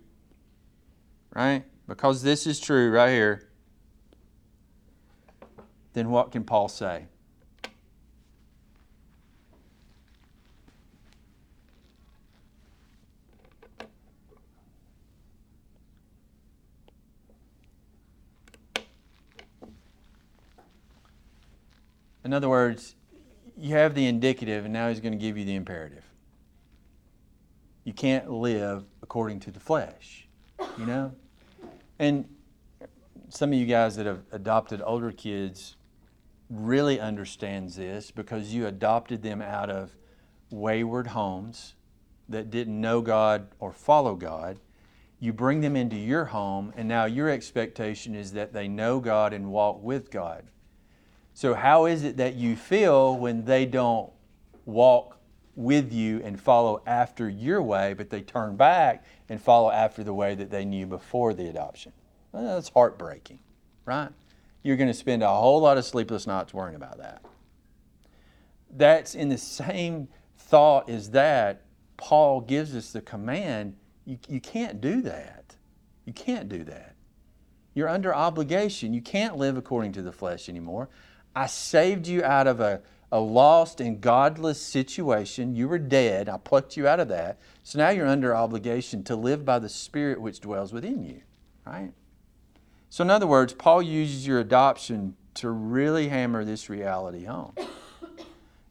right? 1.34 1.64
Because 1.86 2.22
this 2.22 2.46
is 2.46 2.58
true 2.60 2.90
right 2.90 3.10
here, 3.10 3.48
then 5.92 6.10
what 6.10 6.32
can 6.32 6.44
Paul 6.44 6.68
say? 6.68 7.06
In 22.24 22.32
other 22.32 22.48
words, 22.48 22.96
you 23.56 23.74
have 23.74 23.94
the 23.94 24.06
indicative, 24.06 24.64
and 24.64 24.72
now 24.72 24.88
he's 24.88 25.00
going 25.00 25.12
to 25.12 25.18
give 25.18 25.36
you 25.36 25.44
the 25.44 25.54
imperative 25.54 26.04
you 27.84 27.92
can't 27.92 28.30
live 28.30 28.84
according 29.02 29.40
to 29.40 29.50
the 29.50 29.60
flesh, 29.60 30.26
you 30.78 30.86
know? 30.86 31.14
And 31.98 32.26
some 33.28 33.52
of 33.52 33.58
you 33.58 33.66
guys 33.66 33.96
that 33.96 34.06
have 34.06 34.22
adopted 34.32 34.82
older 34.84 35.12
kids 35.12 35.76
really 36.48 36.98
understands 36.98 37.76
this 37.76 38.10
because 38.10 38.54
you 38.54 38.66
adopted 38.66 39.22
them 39.22 39.42
out 39.42 39.70
of 39.70 39.94
wayward 40.50 41.08
homes 41.08 41.74
that 42.28 42.50
didn't 42.50 42.80
know 42.80 43.02
God 43.02 43.48
or 43.58 43.72
follow 43.72 44.14
God. 44.14 44.58
You 45.20 45.32
bring 45.32 45.60
them 45.60 45.76
into 45.76 45.96
your 45.96 46.26
home, 46.26 46.72
and 46.76 46.88
now 46.88 47.04
your 47.04 47.28
expectation 47.28 48.14
is 48.14 48.32
that 48.32 48.52
they 48.52 48.66
know 48.66 48.98
God 48.98 49.32
and 49.32 49.50
walk 49.50 49.82
with 49.82 50.10
God. 50.10 50.44
So, 51.34 51.54
how 51.54 51.86
is 51.86 52.04
it 52.04 52.16
that 52.16 52.34
you 52.34 52.56
feel 52.56 53.16
when 53.16 53.44
they 53.44 53.66
don't 53.66 54.10
walk 54.64 55.14
with 55.56 55.92
you 55.92 56.20
and 56.24 56.40
follow 56.40 56.82
after 56.86 57.28
your 57.28 57.62
way, 57.62 57.94
but 57.94 58.10
they 58.10 58.20
turn 58.20 58.56
back 58.56 59.04
and 59.28 59.40
follow 59.40 59.70
after 59.70 60.02
the 60.02 60.14
way 60.14 60.34
that 60.34 60.50
they 60.50 60.64
knew 60.64 60.86
before 60.86 61.32
the 61.34 61.48
adoption. 61.48 61.92
Well, 62.32 62.54
that's 62.54 62.68
heartbreaking, 62.68 63.38
right? 63.84 64.10
You're 64.62 64.76
going 64.76 64.88
to 64.88 64.94
spend 64.94 65.22
a 65.22 65.28
whole 65.28 65.60
lot 65.60 65.78
of 65.78 65.84
sleepless 65.84 66.26
nights 66.26 66.52
worrying 66.52 66.76
about 66.76 66.98
that. 66.98 67.24
That's 68.70 69.14
in 69.14 69.28
the 69.28 69.38
same 69.38 70.08
thought 70.36 70.88
as 70.88 71.10
that. 71.10 71.62
Paul 71.96 72.40
gives 72.40 72.74
us 72.74 72.92
the 72.92 73.00
command 73.00 73.76
you, 74.04 74.18
you 74.28 74.40
can't 74.40 74.80
do 74.82 75.00
that. 75.02 75.56
You 76.04 76.12
can't 76.12 76.48
do 76.48 76.64
that. 76.64 76.94
You're 77.72 77.88
under 77.88 78.14
obligation. 78.14 78.92
You 78.92 79.00
can't 79.00 79.36
live 79.36 79.56
according 79.56 79.92
to 79.92 80.02
the 80.02 80.12
flesh 80.12 80.48
anymore. 80.48 80.90
I 81.34 81.46
saved 81.46 82.06
you 82.06 82.22
out 82.24 82.46
of 82.46 82.60
a 82.60 82.82
a 83.12 83.20
lost 83.20 83.80
and 83.80 84.00
godless 84.00 84.60
situation. 84.60 85.54
You 85.54 85.68
were 85.68 85.78
dead. 85.78 86.28
I 86.28 86.36
plucked 86.36 86.76
you 86.76 86.88
out 86.88 86.98
of 86.98 87.06
that. 87.10 87.38
So 87.62 87.78
now 87.78 87.90
you're 87.90 88.08
under 88.08 88.34
obligation 88.34 89.04
to 89.04 89.14
live 89.14 89.44
by 89.44 89.60
the 89.60 89.68
Spirit 89.68 90.20
which 90.20 90.40
dwells 90.40 90.72
within 90.72 91.04
you, 91.04 91.22
right? 91.64 91.92
So, 92.90 93.04
in 93.04 93.10
other 93.10 93.28
words, 93.28 93.52
Paul 93.52 93.82
uses 93.82 94.26
your 94.26 94.40
adoption 94.40 95.14
to 95.34 95.50
really 95.50 96.08
hammer 96.08 96.44
this 96.44 96.68
reality 96.68 97.24
home. 97.24 97.54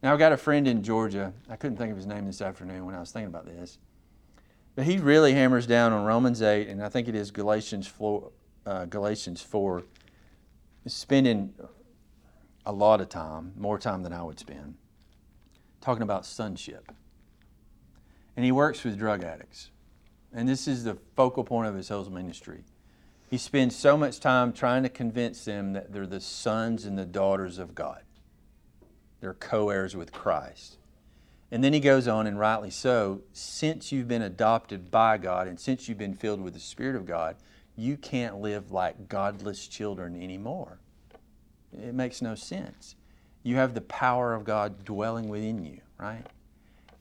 Now, 0.02 0.12
I've 0.12 0.20
got 0.20 0.34
a 0.34 0.38
friend 0.38 0.68
in 0.68 0.84
Georgia. 0.84 1.32
I 1.50 1.56
couldn't 1.56 1.78
think 1.78 1.92
of 1.92 1.96
his 1.96 2.06
name 2.06 2.26
this 2.26 2.42
afternoon 2.42 2.86
when 2.86 2.96
I 2.96 3.00
was 3.00 3.12
thinking 3.12 3.28
about 3.28 3.46
this. 3.46 3.78
But 4.76 4.84
he 4.84 4.98
really 4.98 5.32
hammers 5.34 5.66
down 5.66 5.94
on 5.94 6.04
Romans 6.04 6.42
8, 6.42 6.68
and 6.68 6.84
I 6.84 6.90
think 6.90 7.08
it 7.08 7.16
is 7.16 7.32
Galatians 7.32 7.88
4, 7.88 8.32
uh, 8.66 8.86
Galatians 8.86 9.42
4 9.42 9.84
spending 10.88 11.54
a 12.66 12.72
lot 12.72 13.02
of 13.02 13.10
time, 13.10 13.54
more 13.58 13.78
time 13.78 14.04
than 14.04 14.14
I 14.14 14.24
would 14.24 14.40
spend, 14.40 14.76
talking 15.82 16.04
about 16.04 16.26
sonship. 16.26 16.92
And 18.36 18.46
he 18.46 18.52
works 18.52 18.84
with 18.84 18.98
drug 18.98 19.24
addicts. 19.24 19.70
And 20.34 20.50
this 20.50 20.68
is 20.68 20.84
the 20.84 20.98
focal 21.16 21.44
point 21.44 21.68
of 21.68 21.76
his 21.76 21.90
whole 21.90 22.06
ministry. 22.06 22.64
He 23.30 23.38
spends 23.38 23.76
so 23.76 23.98
much 23.98 24.20
time 24.20 24.54
trying 24.54 24.84
to 24.84 24.90
convince 24.90 25.46
them 25.46 25.74
that 25.74 25.92
they're 25.92 26.08
the 26.08 26.22
sons 26.22 26.86
and 26.86 26.98
the 26.98 27.06
daughters 27.06 27.60
of 27.60 27.76
God. 27.76 28.04
They're 29.22 29.34
co 29.34 29.70
heirs 29.70 29.96
with 29.96 30.12
Christ. 30.12 30.78
And 31.52 31.64
then 31.64 31.74
he 31.74 31.80
goes 31.80 32.08
on, 32.08 32.26
and 32.26 32.40
rightly 32.40 32.72
so, 32.72 33.22
since 33.32 33.92
you've 33.92 34.08
been 34.08 34.24
adopted 34.24 34.90
by 34.90 35.20
God 35.20 35.48
and 35.48 35.60
since 35.60 35.88
you've 35.88 36.00
been 36.00 36.16
filled 36.16 36.42
with 36.42 36.56
the 36.56 36.60
Spirit 36.60 36.96
of 36.96 37.06
God, 37.06 37.36
you 37.76 37.96
can't 37.96 38.42
live 38.42 38.72
like 38.72 39.08
godless 39.08 39.68
children 39.68 40.22
anymore. 40.22 40.80
It 41.82 41.94
makes 41.94 42.22
no 42.22 42.36
sense. 42.36 42.96
You 43.44 43.56
have 43.58 43.74
the 43.74 43.82
power 43.82 44.34
of 44.34 44.44
God 44.44 44.86
dwelling 44.86 45.28
within 45.28 45.66
you, 45.66 45.82
right? 45.98 46.26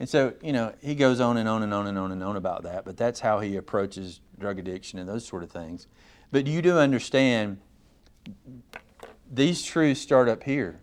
And 0.01 0.09
so, 0.09 0.35
you 0.43 0.53
know, 0.53 0.75
he 0.81 0.95
goes 0.95 1.21
on 1.21 1.37
and 1.37 1.49
on 1.49 1.63
and 1.63 1.73
on 1.73 1.87
and 1.87 1.99
on 1.99 2.11
and 2.11 2.23
on 2.23 2.37
about 2.37 2.65
that, 2.65 2.85
but 2.85 2.97
that's 2.97 3.21
how 3.21 3.41
he 3.41 3.57
approaches 3.57 4.21
drug 4.39 4.59
addiction 4.59 4.99
and 4.99 5.09
those 5.09 5.27
sort 5.27 5.43
of 5.43 5.51
things. 5.51 5.87
But 6.31 6.47
you 6.47 6.63
do 6.63 6.79
understand 6.79 7.59
these 9.31 9.63
truths 9.63 10.01
start 10.01 10.29
up 10.29 10.43
here. 10.43 10.81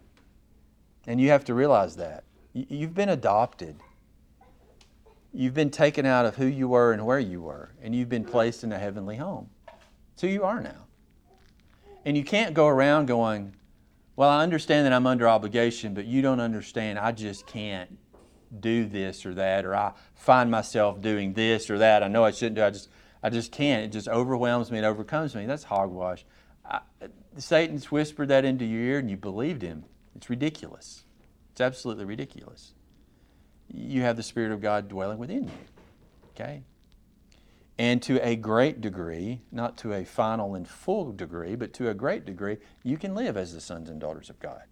And 1.07 1.19
you 1.19 1.29
have 1.29 1.43
to 1.45 1.53
realize 1.53 1.95
that. 1.95 2.23
You've 2.53 2.93
been 2.93 3.09
adopted. 3.09 3.77
You've 5.33 5.53
been 5.53 5.71
taken 5.71 6.05
out 6.05 6.25
of 6.25 6.35
who 6.35 6.45
you 6.45 6.67
were 6.67 6.91
and 6.93 7.05
where 7.05 7.19
you 7.19 7.41
were, 7.41 7.71
and 7.81 7.95
you've 7.95 8.09
been 8.09 8.25
placed 8.25 8.63
in 8.63 8.71
a 8.71 8.77
heavenly 8.77 9.17
home. 9.17 9.49
It's 10.13 10.21
who 10.21 10.27
you 10.27 10.43
are 10.43 10.61
now. 10.61 10.85
And 12.05 12.15
you 12.15 12.23
can't 12.23 12.53
go 12.53 12.67
around 12.67 13.07
going, 13.07 13.55
Well, 14.19 14.27
I 14.27 14.43
understand 14.43 14.85
that 14.85 14.91
I'm 14.91 15.07
under 15.07 15.29
obligation, 15.29 15.93
but 15.93 16.05
you 16.05 16.21
don't 16.21 16.41
understand. 16.41 16.99
I 16.99 17.13
just 17.13 17.47
can't 17.47 17.97
do 18.59 18.85
this 18.85 19.25
or 19.25 19.33
that, 19.35 19.63
or 19.63 19.73
I 19.73 19.93
find 20.13 20.51
myself 20.51 20.99
doing 20.99 21.31
this 21.31 21.69
or 21.69 21.77
that. 21.77 22.03
I 22.03 22.09
know 22.09 22.25
I 22.25 22.31
shouldn't 22.31 22.57
do. 22.57 22.63
I 22.65 22.69
just, 22.69 22.89
I 23.23 23.29
just 23.29 23.53
can't. 23.53 23.85
It 23.85 23.93
just 23.93 24.09
overwhelms 24.09 24.71
me. 24.71 24.79
It 24.79 24.83
overcomes 24.83 25.35
me. 25.35 25.45
That's 25.45 25.63
hogwash. 25.63 26.25
I, 26.65 26.81
Satan's 27.37 27.93
whispered 27.93 28.27
that 28.27 28.43
into 28.43 28.65
your 28.65 28.81
ear, 28.81 28.99
and 28.99 29.09
you 29.09 29.15
believed 29.15 29.61
him. 29.61 29.85
It's 30.17 30.29
ridiculous. 30.29 31.05
It's 31.53 31.61
absolutely 31.61 32.03
ridiculous. 32.03 32.73
You 33.73 34.01
have 34.01 34.17
the 34.17 34.23
Spirit 34.23 34.51
of 34.51 34.59
God 34.59 34.89
dwelling 34.89 35.17
within 35.17 35.45
you. 35.45 35.51
Okay? 36.31 36.63
And 37.79 38.01
to 38.03 38.19
a 38.21 38.35
great 38.35 38.81
degree, 38.81 39.39
not 39.53 39.77
to 39.77 39.93
a 39.93 40.03
final 40.03 40.53
and 40.53 40.67
full 40.67 41.13
degree, 41.13 41.55
but 41.55 41.71
to 41.75 41.87
a 41.89 41.93
great 41.93 42.25
degree, 42.25 42.57
you 42.83 42.97
can 42.97 43.15
live 43.15 43.37
as 43.37 43.53
the 43.53 43.61
sons 43.61 43.89
and 43.89 44.01
daughters 44.01 44.29
of 44.29 44.37
God. 44.41 44.63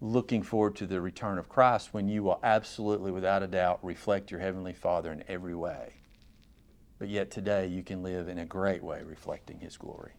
Looking 0.00 0.44
forward 0.44 0.76
to 0.76 0.86
the 0.86 1.00
return 1.00 1.38
of 1.38 1.48
Christ 1.48 1.92
when 1.92 2.06
you 2.06 2.22
will 2.22 2.38
absolutely, 2.44 3.10
without 3.10 3.42
a 3.42 3.48
doubt, 3.48 3.80
reflect 3.82 4.30
your 4.30 4.38
Heavenly 4.38 4.74
Father 4.74 5.10
in 5.10 5.24
every 5.26 5.56
way. 5.56 5.94
But 7.00 7.08
yet 7.08 7.32
today, 7.32 7.66
you 7.66 7.82
can 7.82 8.04
live 8.04 8.28
in 8.28 8.38
a 8.38 8.46
great 8.46 8.84
way 8.84 9.02
reflecting 9.02 9.58
His 9.58 9.76
glory. 9.76 10.12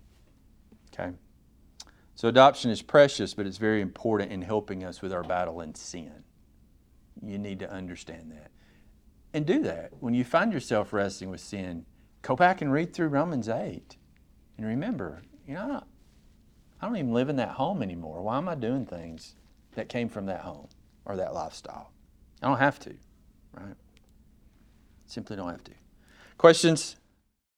Okay? 0.94 1.14
So 2.16 2.28
adoption 2.28 2.72
is 2.72 2.82
precious, 2.82 3.34
but 3.34 3.48
it's 3.48 3.58
very 3.58 3.80
important 3.80 4.34
in 4.34 4.42
helping 4.42 4.84
us 4.84 5.02
with 5.02 5.14
our 5.14 5.24
battle 5.24 5.62
in 5.62 5.76
sin. 5.76 6.26
You 7.22 7.38
need 7.38 7.60
to 7.60 7.72
understand 7.72 8.34
that. 8.34 8.52
And 9.34 9.46
do 9.46 9.62
that. 9.64 9.92
When 10.00 10.14
you 10.14 10.24
find 10.24 10.54
yourself 10.54 10.94
wrestling 10.94 11.30
with 11.32 11.42
sin, 11.42 11.86
go 12.22 12.36
back 12.36 12.62
and 12.62 12.72
read 12.72 12.94
through 12.94 13.08
Romans 13.08 13.50
8. 13.50 13.98
And 14.58 14.68
remember, 14.68 15.24
you 15.48 15.56
know, 15.56 15.84
I 16.80 16.86
don't 16.86 16.98
even 16.98 17.14
live 17.14 17.30
in 17.30 17.38
that 17.38 17.50
home 17.50 17.82
anymore. 17.82 18.22
Why 18.22 18.38
am 18.38 18.48
I 18.48 18.56
doing 18.56 18.86
things 18.86 19.36
that 19.74 19.90
came 19.90 20.10
from 20.10 20.28
that 20.28 20.42
home 20.42 20.68
or 21.06 21.16
that 21.16 21.34
lifestyle? 21.34 21.92
I 22.42 22.48
don't 22.48 22.60
have 22.60 22.80
to, 22.80 22.94
right? 23.54 23.76
Simply 25.08 25.36
don't 25.36 25.50
have 25.50 25.64
to. 25.64 25.72
Questions? 26.38 26.98